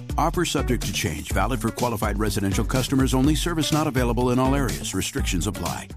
Offer 0.17 0.45
subject 0.45 0.85
to 0.85 0.93
change, 0.93 1.31
valid 1.31 1.61
for 1.61 1.69
qualified 1.69 2.19
residential 2.19 2.65
customers 2.65 3.13
only. 3.13 3.35
Service 3.35 3.71
not 3.71 3.87
available 3.87 4.31
in 4.31 4.39
all 4.39 4.55
areas. 4.55 4.93
Restrictions 4.93 5.47
apply. 5.47 5.87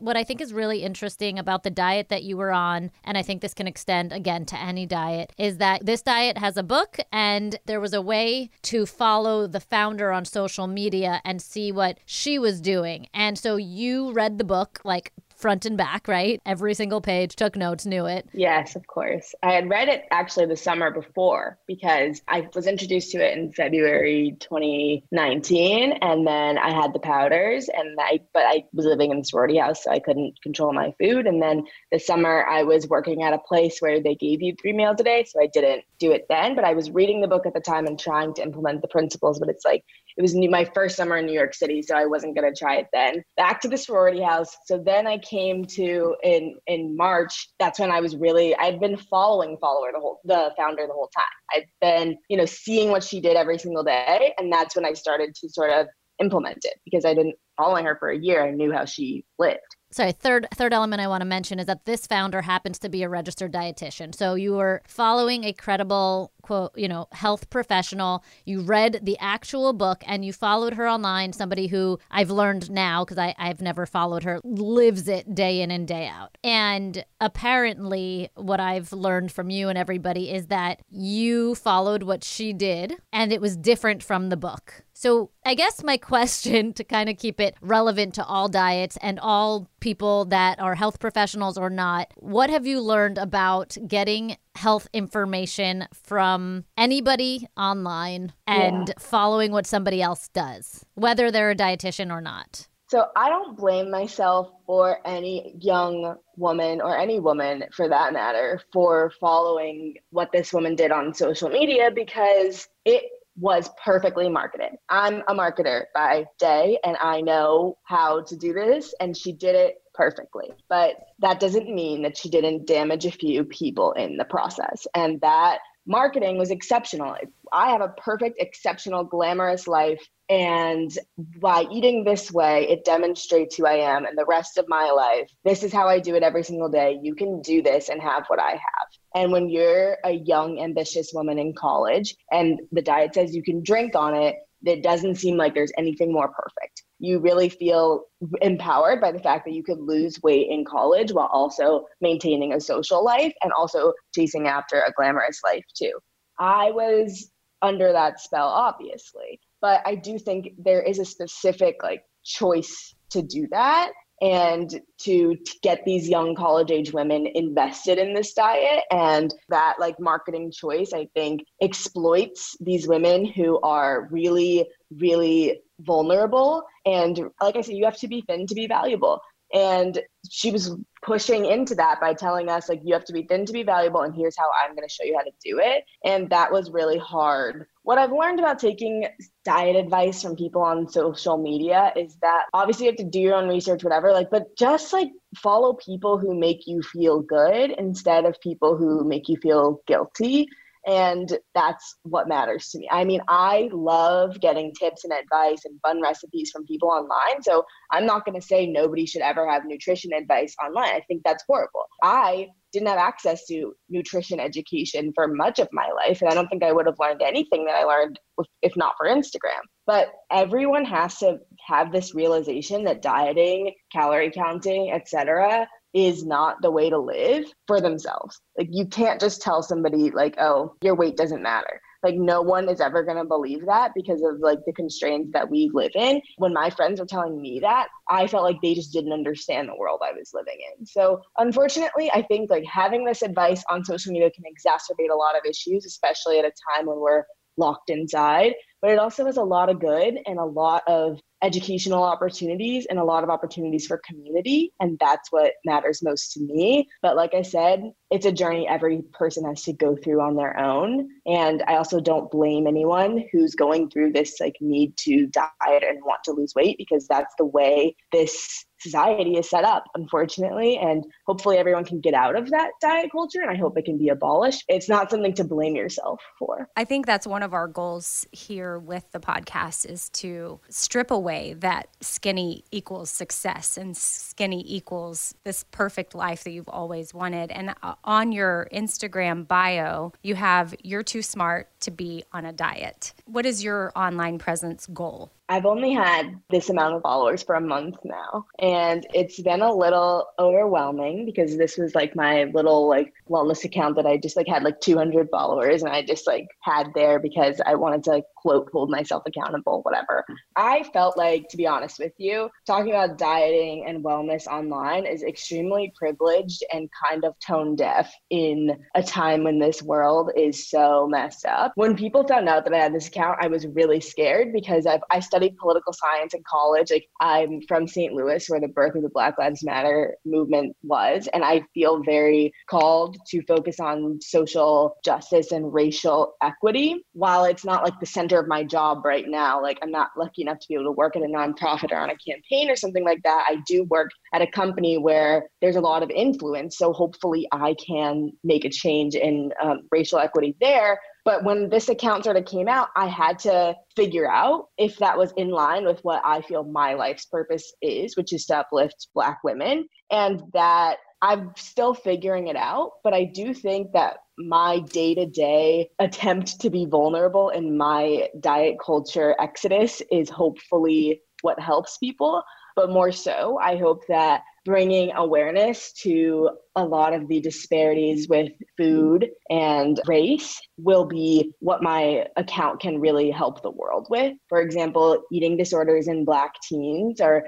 What 0.00 0.16
I 0.16 0.24
think 0.24 0.40
is 0.40 0.54
really 0.54 0.82
interesting 0.82 1.38
about 1.38 1.62
the 1.62 1.70
diet 1.70 2.08
that 2.08 2.22
you 2.22 2.38
were 2.38 2.52
on, 2.52 2.90
and 3.04 3.18
I 3.18 3.22
think 3.22 3.42
this 3.42 3.52
can 3.52 3.66
extend 3.66 4.14
again 4.14 4.46
to 4.46 4.58
any 4.58 4.86
diet, 4.86 5.30
is 5.36 5.58
that 5.58 5.84
this 5.84 6.00
diet 6.00 6.38
has 6.38 6.56
a 6.56 6.62
book 6.62 6.96
and 7.12 7.58
there 7.66 7.80
was 7.80 7.92
a 7.92 8.00
way 8.00 8.48
to 8.62 8.86
follow 8.86 9.46
the 9.46 9.60
founder 9.60 10.10
on 10.10 10.24
social 10.24 10.66
media 10.66 11.20
and 11.22 11.42
see 11.42 11.70
what 11.70 11.98
she 12.06 12.38
was 12.38 12.62
doing. 12.62 13.08
And 13.12 13.38
so 13.38 13.56
you 13.56 14.12
read 14.12 14.38
the 14.38 14.44
book 14.44 14.80
like 14.84 15.12
front 15.40 15.64
and 15.64 15.76
back, 15.76 16.06
right? 16.06 16.40
Every 16.44 16.74
single 16.74 17.00
page, 17.00 17.34
took 17.34 17.56
notes, 17.56 17.86
knew 17.86 18.06
it. 18.06 18.28
Yes, 18.32 18.76
of 18.76 18.86
course. 18.86 19.34
I 19.42 19.52
had 19.52 19.68
read 19.68 19.88
it 19.88 20.04
actually 20.10 20.46
the 20.46 20.56
summer 20.56 20.90
before 20.90 21.58
because 21.66 22.20
I 22.28 22.48
was 22.54 22.66
introduced 22.66 23.10
to 23.12 23.18
it 23.18 23.36
in 23.36 23.52
February 23.52 24.36
2019 24.40 25.92
and 25.92 26.26
then 26.26 26.58
I 26.58 26.72
had 26.72 26.92
the 26.92 26.98
powders 26.98 27.68
and 27.68 27.98
I 27.98 28.20
but 28.34 28.44
I 28.46 28.64
was 28.72 28.84
living 28.86 29.10
in 29.10 29.18
the 29.18 29.24
sorority 29.24 29.58
house 29.58 29.84
so 29.84 29.90
I 29.90 29.98
couldn't 29.98 30.40
control 30.42 30.72
my 30.72 30.92
food 31.00 31.26
and 31.26 31.42
then 31.42 31.64
the 31.90 31.98
summer 31.98 32.44
I 32.46 32.62
was 32.62 32.86
working 32.88 33.22
at 33.22 33.32
a 33.32 33.38
place 33.38 33.78
where 33.80 34.00
they 34.02 34.14
gave 34.14 34.42
you 34.42 34.54
3 34.60 34.72
meals 34.74 35.00
a 35.00 35.04
day 35.04 35.24
so 35.24 35.40
I 35.40 35.46
didn't 35.46 35.84
do 35.98 36.12
it 36.12 36.26
then 36.28 36.54
but 36.54 36.64
I 36.64 36.74
was 36.74 36.90
reading 36.90 37.20
the 37.20 37.28
book 37.28 37.46
at 37.46 37.54
the 37.54 37.60
time 37.60 37.86
and 37.86 37.98
trying 37.98 38.34
to 38.34 38.42
implement 38.42 38.82
the 38.82 38.88
principles 38.88 39.38
but 39.38 39.48
it's 39.48 39.64
like 39.64 39.84
it 40.20 40.22
was 40.22 40.34
new, 40.34 40.50
my 40.50 40.66
first 40.74 40.96
summer 40.96 41.16
in 41.16 41.24
New 41.24 41.32
York 41.32 41.54
City, 41.54 41.80
so 41.80 41.96
I 41.96 42.04
wasn't 42.04 42.36
going 42.36 42.52
to 42.52 42.54
try 42.54 42.76
it 42.76 42.88
then. 42.92 43.24
Back 43.38 43.58
to 43.62 43.68
the 43.68 43.78
sorority 43.78 44.20
house. 44.20 44.54
So 44.66 44.76
then 44.76 45.06
I 45.06 45.16
came 45.16 45.64
to 45.76 46.14
in 46.22 46.56
in 46.66 46.94
March. 46.94 47.48
That's 47.58 47.78
when 47.78 47.90
I 47.90 48.00
was 48.00 48.16
really 48.16 48.54
I'd 48.56 48.80
been 48.80 48.98
following 48.98 49.56
follower 49.62 49.88
the 49.94 49.98
whole 49.98 50.20
the 50.24 50.52
founder 50.58 50.86
the 50.86 50.92
whole 50.92 51.08
time. 51.16 51.24
I'd 51.52 51.64
been 51.80 52.18
you 52.28 52.36
know 52.36 52.44
seeing 52.44 52.90
what 52.90 53.02
she 53.02 53.22
did 53.22 53.34
every 53.34 53.58
single 53.58 53.82
day, 53.82 54.34
and 54.36 54.52
that's 54.52 54.76
when 54.76 54.84
I 54.84 54.92
started 54.92 55.34
to 55.36 55.48
sort 55.48 55.70
of 55.70 55.86
implement 56.20 56.58
it 56.64 56.74
because 56.84 57.06
I 57.06 57.14
didn't 57.14 57.36
following 57.56 57.86
her 57.86 57.96
for 57.98 58.10
a 58.10 58.18
year. 58.18 58.46
I 58.46 58.50
knew 58.50 58.72
how 58.72 58.84
she 58.84 59.24
lived 59.38 59.60
sorry 59.90 60.12
third 60.12 60.46
third 60.54 60.72
element 60.72 61.00
i 61.02 61.08
want 61.08 61.20
to 61.20 61.26
mention 61.26 61.58
is 61.58 61.66
that 61.66 61.84
this 61.84 62.06
founder 62.06 62.42
happens 62.42 62.78
to 62.78 62.88
be 62.88 63.02
a 63.02 63.08
registered 63.08 63.52
dietitian. 63.52 64.14
So 64.14 64.34
you 64.34 64.54
were 64.54 64.82
following 64.86 65.44
a 65.44 65.52
credible 65.52 66.32
quote 66.42 66.76
you 66.76 66.88
know 66.88 67.08
health 67.12 67.50
professional. 67.50 68.24
You 68.44 68.62
read 68.62 69.00
the 69.02 69.18
actual 69.18 69.72
book 69.72 70.02
and 70.06 70.24
you 70.24 70.32
followed 70.32 70.74
her 70.74 70.88
online 70.88 71.32
somebody 71.32 71.66
who 71.66 71.98
i've 72.10 72.30
learned 72.30 72.70
now 72.70 73.04
because 73.04 73.18
i've 73.18 73.60
never 73.60 73.86
followed 73.86 74.24
her 74.24 74.40
lives 74.44 75.08
it 75.08 75.34
day 75.34 75.60
in 75.60 75.70
and 75.70 75.86
day 75.86 76.06
out. 76.06 76.36
And 76.42 77.04
apparently 77.20 78.30
what 78.34 78.60
i've 78.60 78.92
learned 78.92 79.32
from 79.32 79.50
you 79.50 79.68
and 79.68 79.78
everybody 79.78 80.30
is 80.30 80.46
that 80.46 80.80
you 80.90 81.54
followed 81.54 82.02
what 82.02 82.24
she 82.24 82.52
did 82.52 82.94
and 83.12 83.32
it 83.32 83.40
was 83.40 83.56
different 83.56 84.02
from 84.02 84.28
the 84.28 84.36
book 84.36 84.84
So, 85.00 85.30
I 85.46 85.54
guess 85.54 85.82
my 85.82 85.96
question 86.12 86.74
to 86.74 86.84
kind 86.84 87.08
of 87.08 87.16
keep 87.16 87.40
it 87.40 87.54
relevant 87.62 88.12
to 88.16 88.24
all 88.26 88.50
diets 88.50 88.98
and 89.00 89.18
all 89.18 89.66
people 89.80 90.26
that 90.26 90.60
are 90.60 90.74
health 90.74 90.98
professionals 91.00 91.56
or 91.56 91.70
not, 91.70 92.12
what 92.16 92.50
have 92.50 92.66
you 92.66 92.82
learned 92.82 93.16
about 93.16 93.78
getting 93.88 94.36
health 94.56 94.88
information 94.92 95.88
from 95.94 96.66
anybody 96.76 97.48
online 97.56 98.34
and 98.46 98.88
Yeah. 98.88 98.94
following 98.98 99.52
what 99.52 99.64
somebody 99.66 100.02
else 100.02 100.28
does, 100.28 100.84
whether 100.96 101.30
they're 101.30 101.52
a 101.52 101.56
dietitian 101.56 102.12
or 102.12 102.20
not? 102.20 102.68
So 102.90 103.06
I 103.16 103.30
don't 103.30 103.56
blame 103.56 103.90
myself 103.90 104.50
or 104.66 104.98
any 105.06 105.54
young 105.60 106.16
woman 106.36 106.82
or 106.82 106.98
any 106.98 107.20
woman 107.20 107.64
for 107.72 107.88
that 107.88 108.12
matter 108.12 108.60
for 108.70 109.12
following 109.18 109.94
what 110.10 110.30
this 110.30 110.52
woman 110.52 110.74
did 110.74 110.90
on 110.92 111.14
social 111.14 111.48
media 111.48 111.90
because 111.90 112.68
it 112.84 113.04
was 113.36 113.70
perfectly 113.82 114.28
marketed. 114.28 114.72
I'm 114.88 115.22
a 115.28 115.34
marketer 115.34 115.84
by 115.94 116.26
day 116.38 116.78
and 116.84 116.96
I 117.00 117.20
know 117.20 117.78
how 117.84 118.22
to 118.22 118.36
do 118.36 118.52
this 118.52 118.94
and 119.00 119.16
she 119.16 119.32
did 119.32 119.54
it 119.54 119.76
perfectly. 119.94 120.50
But 120.68 120.96
that 121.20 121.40
doesn't 121.40 121.72
mean 121.72 122.02
that 122.02 122.16
she 122.16 122.28
didn't 122.28 122.66
damage 122.66 123.06
a 123.06 123.10
few 123.10 123.44
people 123.44 123.92
in 123.92 124.16
the 124.16 124.24
process. 124.24 124.86
And 124.94 125.20
that 125.20 125.60
marketing 125.90 126.38
was 126.38 126.50
exceptional. 126.50 127.16
I 127.52 127.70
have 127.70 127.80
a 127.80 127.88
perfect, 127.88 128.40
exceptional, 128.40 129.02
glamorous 129.04 129.66
life. 129.66 130.00
And 130.28 130.96
by 131.40 131.66
eating 131.72 132.04
this 132.04 132.30
way, 132.30 132.68
it 132.68 132.84
demonstrates 132.84 133.56
who 133.56 133.66
I 133.66 133.96
am 133.96 134.06
and 134.06 134.16
the 134.16 134.24
rest 134.24 134.56
of 134.56 134.66
my 134.68 134.90
life. 134.90 135.28
This 135.44 135.64
is 135.64 135.72
how 135.72 135.88
I 135.88 135.98
do 135.98 136.14
it 136.14 136.22
every 136.22 136.44
single 136.44 136.68
day. 136.68 137.00
You 137.02 137.16
can 137.16 137.42
do 137.42 137.60
this 137.60 137.88
and 137.88 138.00
have 138.00 138.24
what 138.28 138.40
I 138.40 138.52
have. 138.52 138.88
And 139.16 139.32
when 139.32 139.48
you're 139.48 139.98
a 140.04 140.12
young, 140.12 140.60
ambitious 140.60 141.10
woman 141.12 141.40
in 141.40 141.54
college 141.54 142.14
and 142.30 142.60
the 142.70 142.82
diet 142.82 143.14
says 143.14 143.34
you 143.34 143.42
can 143.42 143.60
drink 143.60 143.96
on 143.96 144.14
it, 144.14 144.36
it 144.64 144.84
doesn't 144.84 145.16
seem 145.16 145.36
like 145.36 145.54
there's 145.54 145.72
anything 145.76 146.12
more 146.12 146.28
perfect. 146.28 146.84
You 147.00 147.18
really 147.18 147.48
feel 147.48 148.04
empowered 148.40 149.00
by 149.00 149.10
the 149.10 149.18
fact 149.18 149.44
that 149.46 149.54
you 149.54 149.64
could 149.64 149.80
lose 149.80 150.22
weight 150.22 150.48
in 150.50 150.64
college 150.64 151.12
while 151.12 151.30
also 151.32 151.86
maintaining 152.00 152.52
a 152.52 152.60
social 152.60 153.02
life 153.04 153.32
and 153.42 153.52
also 153.52 153.92
chasing 154.14 154.46
after 154.46 154.80
a 154.80 154.92
glamorous 154.92 155.40
life 155.42 155.64
too. 155.76 155.98
I 156.38 156.70
was 156.70 157.30
under 157.62 157.92
that 157.92 158.20
spell, 158.20 158.48
obviously, 158.48 159.40
but 159.60 159.80
I 159.84 159.96
do 159.96 160.18
think 160.18 160.52
there 160.58 160.82
is 160.82 160.98
a 160.98 161.04
specific 161.04 161.76
like 161.82 162.02
choice 162.24 162.94
to 163.10 163.22
do 163.22 163.48
that 163.50 163.92
and 164.22 164.80
to, 164.98 165.34
to 165.34 165.58
get 165.62 165.82
these 165.84 166.08
young 166.08 166.34
college 166.34 166.70
age 166.70 166.92
women 166.92 167.26
invested 167.34 167.98
in 167.98 168.12
this 168.12 168.34
diet 168.34 168.84
and 168.90 169.34
that 169.48 169.76
like 169.78 169.98
marketing 169.98 170.52
choice 170.52 170.92
i 170.92 171.06
think 171.14 171.42
exploits 171.62 172.56
these 172.60 172.86
women 172.86 173.24
who 173.24 173.58
are 173.60 174.08
really 174.10 174.66
really 174.98 175.60
vulnerable. 175.84 176.64
And 176.86 177.30
like 177.40 177.56
i 177.56 177.60
said 177.60 177.76
you 177.76 177.84
have 177.84 177.98
to 177.98 178.08
be 178.08 178.22
thin 178.22 178.46
to 178.46 178.54
be 178.54 178.66
valuable. 178.66 179.20
And 179.52 180.00
she 180.30 180.52
was 180.52 180.76
pushing 181.02 181.44
into 181.44 181.74
that 181.74 181.98
by 182.00 182.14
telling 182.14 182.48
us 182.48 182.68
like 182.68 182.80
you 182.84 182.94
have 182.94 183.04
to 183.06 183.12
be 183.12 183.24
thin 183.24 183.44
to 183.46 183.52
be 183.52 183.64
valuable 183.64 184.02
and 184.02 184.14
here's 184.14 184.36
how 184.36 184.44
i'm 184.62 184.76
going 184.76 184.86
to 184.86 184.92
show 184.92 185.02
you 185.02 185.16
how 185.16 185.24
to 185.24 185.32
do 185.44 185.58
it. 185.58 185.84
And 186.04 186.30
that 186.30 186.52
was 186.52 186.70
really 186.70 186.98
hard. 186.98 187.66
What 187.82 187.98
i've 187.98 188.12
learned 188.12 188.38
about 188.38 188.58
taking 188.58 189.08
diet 189.44 189.76
advice 189.76 190.22
from 190.22 190.36
people 190.36 190.62
on 190.62 190.88
social 190.88 191.36
media 191.38 191.92
is 191.96 192.16
that 192.22 192.44
obviously 192.52 192.86
you 192.86 192.92
have 192.92 192.98
to 192.98 193.04
do 193.04 193.18
your 193.18 193.34
own 193.34 193.48
research 193.48 193.82
whatever 193.82 194.12
like 194.12 194.30
but 194.30 194.54
just 194.56 194.92
like 194.92 195.08
follow 195.36 195.72
people 195.74 196.18
who 196.18 196.38
make 196.38 196.66
you 196.66 196.82
feel 196.82 197.20
good 197.20 197.70
instead 197.72 198.26
of 198.26 198.40
people 198.40 198.76
who 198.76 199.02
make 199.04 199.28
you 199.28 199.36
feel 199.38 199.80
guilty 199.86 200.46
and 200.86 201.38
that's 201.54 201.96
what 202.04 202.28
matters 202.28 202.68
to 202.70 202.78
me. 202.78 202.88
I 202.90 203.04
mean, 203.04 203.20
I 203.28 203.68
love 203.72 204.40
getting 204.40 204.72
tips 204.74 205.04
and 205.04 205.12
advice 205.12 205.64
and 205.64 205.78
fun 205.82 206.00
recipes 206.00 206.50
from 206.50 206.64
people 206.66 206.88
online. 206.88 207.42
So 207.42 207.64
I'm 207.90 208.06
not 208.06 208.24
going 208.24 208.40
to 208.40 208.46
say 208.46 208.66
nobody 208.66 209.06
should 209.06 209.22
ever 209.22 209.48
have 209.50 209.64
nutrition 209.66 210.12
advice 210.12 210.54
online. 210.64 210.90
I 210.94 211.02
think 211.06 211.22
that's 211.24 211.44
horrible. 211.46 211.84
I 212.02 212.48
didn't 212.72 212.88
have 212.88 212.98
access 212.98 213.46
to 213.46 213.74
nutrition 213.88 214.40
education 214.40 215.12
for 215.14 215.26
much 215.28 215.58
of 215.58 215.68
my 215.72 215.88
life. 215.96 216.22
And 216.22 216.30
I 216.30 216.34
don't 216.34 216.48
think 216.48 216.62
I 216.62 216.72
would 216.72 216.86
have 216.86 216.98
learned 216.98 217.20
anything 217.20 217.64
that 217.66 217.74
I 217.74 217.84
learned 217.84 218.18
if- 218.62 218.76
not 218.76 218.94
for 218.96 219.06
Instagram. 219.06 219.60
But 219.86 220.12
everyone 220.30 220.84
has 220.84 221.18
to 221.18 221.38
have 221.66 221.92
this 221.92 222.14
realization 222.14 222.84
that 222.84 223.02
dieting, 223.02 223.74
calorie 223.92 224.30
counting, 224.30 224.92
etc., 224.92 225.66
is 225.92 226.24
not 226.24 226.62
the 226.62 226.70
way 226.70 226.90
to 226.90 226.98
live 226.98 227.44
for 227.66 227.80
themselves. 227.80 228.40
Like 228.56 228.68
you 228.70 228.86
can't 228.86 229.20
just 229.20 229.42
tell 229.42 229.62
somebody 229.62 230.10
like, 230.10 230.36
"Oh, 230.38 230.74
your 230.82 230.94
weight 230.94 231.16
doesn't 231.16 231.42
matter." 231.42 231.80
Like 232.02 232.14
no 232.14 232.40
one 232.40 232.68
is 232.68 232.80
ever 232.80 233.02
going 233.02 233.18
to 233.18 233.24
believe 233.24 233.66
that 233.66 233.92
because 233.94 234.22
of 234.22 234.40
like 234.40 234.58
the 234.66 234.72
constraints 234.72 235.32
that 235.32 235.50
we 235.50 235.70
live 235.74 235.92
in. 235.94 236.20
When 236.38 236.52
my 236.52 236.70
friends 236.70 237.00
were 237.00 237.06
telling 237.06 237.40
me 237.40 237.60
that, 237.60 237.88
I 238.08 238.26
felt 238.26 238.44
like 238.44 238.56
they 238.62 238.74
just 238.74 238.92
didn't 238.92 239.12
understand 239.12 239.68
the 239.68 239.76
world 239.76 240.00
I 240.02 240.12
was 240.12 240.30
living 240.32 240.58
in. 240.78 240.86
So, 240.86 241.20
unfortunately, 241.38 242.10
I 242.14 242.22
think 242.22 242.50
like 242.50 242.64
having 242.64 243.04
this 243.04 243.22
advice 243.22 243.62
on 243.68 243.84
social 243.84 244.12
media 244.12 244.30
can 244.30 244.44
exacerbate 244.44 245.12
a 245.12 245.16
lot 245.16 245.36
of 245.36 245.42
issues, 245.44 245.84
especially 245.84 246.38
at 246.38 246.44
a 246.44 246.52
time 246.74 246.86
when 246.86 246.98
we're 246.98 247.24
locked 247.56 247.90
inside. 247.90 248.54
But 248.82 248.90
it 248.90 248.98
also 248.98 249.26
has 249.26 249.36
a 249.36 249.42
lot 249.42 249.68
of 249.68 249.80
good 249.80 250.18
and 250.26 250.38
a 250.38 250.44
lot 250.44 250.82
of 250.86 251.20
educational 251.42 252.02
opportunities 252.02 252.86
and 252.88 252.98
a 252.98 253.04
lot 253.04 253.24
of 253.24 253.30
opportunities 253.30 253.86
for 253.86 254.00
community. 254.06 254.72
And 254.80 254.98
that's 254.98 255.32
what 255.32 255.52
matters 255.64 256.02
most 256.02 256.32
to 256.32 256.40
me. 256.40 256.88
But 257.02 257.16
like 257.16 257.34
I 257.34 257.42
said, 257.42 257.82
it's 258.10 258.26
a 258.26 258.32
journey 258.32 258.66
every 258.68 259.02
person 259.12 259.44
has 259.44 259.62
to 259.62 259.72
go 259.72 259.96
through 259.96 260.20
on 260.20 260.36
their 260.36 260.58
own. 260.58 261.08
And 261.26 261.62
I 261.66 261.76
also 261.76 262.00
don't 262.00 262.30
blame 262.30 262.66
anyone 262.66 263.24
who's 263.32 263.54
going 263.54 263.88
through 263.90 264.12
this 264.12 264.38
like 264.40 264.56
need 264.60 264.96
to 264.98 265.26
diet 265.26 265.84
and 265.84 266.02
want 266.04 266.24
to 266.24 266.32
lose 266.32 266.54
weight 266.54 266.76
because 266.76 267.06
that's 267.06 267.34
the 267.38 267.46
way 267.46 267.94
this 268.12 268.64
society 268.80 269.36
is 269.36 269.48
set 269.48 269.64
up, 269.64 269.84
unfortunately. 269.94 270.78
And 270.78 271.04
hopefully 271.26 271.58
everyone 271.58 271.84
can 271.84 272.00
get 272.00 272.14
out 272.14 272.36
of 272.36 272.50
that 272.50 272.70
diet 272.80 273.12
culture 273.12 273.40
and 273.40 273.50
I 273.50 273.56
hope 273.56 273.78
it 273.78 273.84
can 273.84 273.98
be 273.98 274.08
abolished. 274.08 274.64
It's 274.68 274.88
not 274.88 275.10
something 275.10 275.34
to 275.34 275.44
blame 275.44 275.76
yourself 275.76 276.20
for. 276.38 276.68
I 276.76 276.84
think 276.84 277.06
that's 277.06 277.26
one 277.26 277.42
of 277.42 277.54
our 277.54 277.68
goals 277.68 278.26
here 278.32 278.69
with 278.78 279.10
the 279.12 279.20
podcast 279.20 279.88
is 279.88 280.08
to 280.10 280.60
strip 280.68 281.10
away 281.10 281.54
that 281.54 281.88
skinny 282.00 282.64
equals 282.70 283.10
success 283.10 283.76
and 283.76 283.96
skinny 283.96 284.64
equals 284.66 285.34
this 285.44 285.64
perfect 285.70 286.14
life 286.14 286.44
that 286.44 286.50
you've 286.50 286.68
always 286.68 287.12
wanted. 287.14 287.50
And 287.50 287.74
uh, 287.82 287.94
on 288.04 288.32
your 288.32 288.68
Instagram 288.72 289.46
bio, 289.46 290.12
you 290.22 290.34
have 290.34 290.74
you're 290.82 291.02
too 291.02 291.22
smart 291.22 291.68
to 291.80 291.90
be 291.90 292.24
on 292.32 292.44
a 292.44 292.52
diet. 292.52 293.12
What 293.24 293.46
is 293.46 293.64
your 293.64 293.92
online 293.96 294.38
presence 294.38 294.86
goal? 294.86 295.32
I've 295.50 295.66
only 295.66 295.92
had 295.92 296.40
this 296.48 296.70
amount 296.70 296.94
of 296.94 297.02
followers 297.02 297.42
for 297.42 297.56
a 297.56 297.60
month 297.60 297.96
now, 298.04 298.46
and 298.60 299.04
it's 299.12 299.40
been 299.40 299.62
a 299.62 299.74
little 299.74 300.28
overwhelming 300.38 301.26
because 301.26 301.56
this 301.56 301.76
was 301.76 301.92
like 301.92 302.14
my 302.14 302.44
little 302.44 302.88
like 302.88 303.12
wellness 303.28 303.64
account 303.64 303.96
that 303.96 304.06
I 304.06 304.16
just 304.16 304.36
like 304.36 304.46
had 304.46 304.62
like 304.62 304.80
200 304.80 305.28
followers, 305.28 305.82
and 305.82 305.90
I 305.90 306.02
just 306.02 306.28
like 306.28 306.46
had 306.60 306.94
there 306.94 307.18
because 307.18 307.60
I 307.66 307.74
wanted 307.74 308.04
to 308.04 308.10
like, 308.10 308.26
quote 308.40 308.68
hold 308.72 308.90
myself 308.90 309.22
accountable, 309.26 309.80
whatever. 309.82 310.24
I 310.56 310.82
felt 310.92 311.16
like, 311.16 311.48
to 311.50 311.56
be 311.56 311.66
honest 311.66 311.98
with 311.98 312.12
you, 312.18 312.48
talking 312.66 312.90
about 312.90 313.18
dieting 313.18 313.84
and 313.86 314.04
wellness 314.04 314.46
online 314.46 315.06
is 315.06 315.22
extremely 315.22 315.92
privileged 315.96 316.64
and 316.72 316.88
kind 317.04 317.24
of 317.24 317.34
tone 317.46 317.76
deaf 317.76 318.12
in 318.30 318.76
a 318.94 319.02
time 319.02 319.44
when 319.44 319.58
this 319.58 319.82
world 319.82 320.30
is 320.36 320.68
so 320.68 321.06
messed 321.08 321.46
up. 321.46 321.72
When 321.74 321.96
people 321.96 322.26
found 322.26 322.48
out 322.48 322.64
that 322.64 322.74
I 322.74 322.78
had 322.78 322.94
this 322.94 323.08
account, 323.08 323.38
I 323.40 323.48
was 323.48 323.66
really 323.66 324.00
scared 324.00 324.52
because 324.52 324.86
I've 324.86 325.00
I 325.10 325.20
studied 325.20 325.56
political 325.56 325.92
science 325.92 326.34
in 326.34 326.42
college. 326.48 326.90
Like 326.90 327.06
I'm 327.20 327.60
from 327.68 327.86
St. 327.86 328.12
Louis, 328.12 328.48
where 328.48 328.60
the 328.60 328.68
birth 328.68 328.94
of 328.94 329.02
the 329.02 329.10
Black 329.10 329.38
Lives 329.38 329.64
Matter 329.64 330.16
movement 330.24 330.76
was, 330.82 331.28
and 331.32 331.44
I 331.44 331.62
feel 331.74 332.02
very 332.02 332.52
called 332.68 333.16
to 333.28 333.42
focus 333.46 333.80
on 333.80 334.18
social 334.20 334.96
justice 335.04 335.52
and 335.52 335.72
racial 335.72 336.34
equity. 336.42 337.04
While 337.12 337.44
it's 337.44 337.64
not 337.64 337.84
like 337.84 337.98
the 338.00 338.06
of 338.38 338.46
my 338.46 338.62
job 338.62 339.04
right 339.04 339.24
now, 339.26 339.60
like 339.60 339.78
I'm 339.82 339.90
not 339.90 340.10
lucky 340.16 340.42
enough 340.42 340.58
to 340.60 340.68
be 340.68 340.74
able 340.74 340.84
to 340.84 340.92
work 340.92 341.16
at 341.16 341.22
a 341.22 341.26
nonprofit 341.26 341.92
or 341.92 341.98
on 341.98 342.10
a 342.10 342.16
campaign 342.16 342.70
or 342.70 342.76
something 342.76 343.04
like 343.04 343.22
that. 343.24 343.46
I 343.48 343.56
do 343.66 343.84
work 343.84 344.10
at 344.32 344.42
a 344.42 344.46
company 344.46 344.98
where 344.98 345.48
there's 345.60 345.76
a 345.76 345.80
lot 345.80 346.02
of 346.02 346.10
influence, 346.10 346.78
so 346.78 346.92
hopefully 346.92 347.48
I 347.52 347.74
can 347.84 348.32
make 348.44 348.64
a 348.64 348.70
change 348.70 349.14
in 349.14 349.52
um, 349.62 349.82
racial 349.90 350.18
equity 350.18 350.56
there. 350.60 351.00
But 351.24 351.44
when 351.44 351.68
this 351.68 351.88
account 351.88 352.24
sort 352.24 352.36
of 352.36 352.46
came 352.46 352.68
out, 352.68 352.88
I 352.96 353.06
had 353.06 353.38
to 353.40 353.74
figure 353.94 354.30
out 354.30 354.68
if 354.78 354.96
that 354.98 355.18
was 355.18 355.32
in 355.36 355.50
line 355.50 355.84
with 355.84 356.00
what 356.02 356.22
I 356.24 356.40
feel 356.40 356.64
my 356.64 356.94
life's 356.94 357.26
purpose 357.26 357.72
is, 357.82 358.16
which 358.16 358.32
is 358.32 358.46
to 358.46 358.58
uplift 358.58 359.08
Black 359.14 359.38
women. 359.44 359.86
And 360.10 360.42
that 360.54 360.96
I'm 361.22 361.52
still 361.56 361.94
figuring 361.94 362.48
it 362.48 362.56
out. 362.56 362.92
But 363.04 363.14
I 363.14 363.24
do 363.24 363.54
think 363.54 363.92
that 363.92 364.18
my 364.38 364.80
day 364.80 365.14
to 365.14 365.26
day 365.26 365.90
attempt 365.98 366.60
to 366.60 366.70
be 366.70 366.86
vulnerable 366.86 367.50
in 367.50 367.76
my 367.76 368.28
diet 368.40 368.76
culture 368.84 369.36
exodus 369.38 370.02
is 370.10 370.30
hopefully 370.30 371.22
what 371.42 371.60
helps 371.60 371.98
people. 371.98 372.42
But 372.76 372.90
more 372.90 373.12
so, 373.12 373.58
I 373.58 373.76
hope 373.76 374.06
that 374.08 374.42
bringing 374.64 375.10
awareness 375.14 375.92
to 375.92 376.50
a 376.76 376.84
lot 376.84 377.12
of 377.12 377.26
the 377.28 377.40
disparities 377.40 378.28
with 378.28 378.52
food 378.76 379.28
and 379.48 380.00
race 380.06 380.60
will 380.76 381.04
be 381.04 381.52
what 381.60 381.82
my 381.82 382.26
account 382.36 382.80
can 382.80 383.00
really 383.00 383.30
help 383.30 383.62
the 383.62 383.70
world 383.70 384.06
with. 384.10 384.34
For 384.48 384.60
example, 384.60 385.22
eating 385.32 385.56
disorders 385.56 386.08
in 386.08 386.24
black 386.24 386.54
teens 386.68 387.20
are 387.20 387.44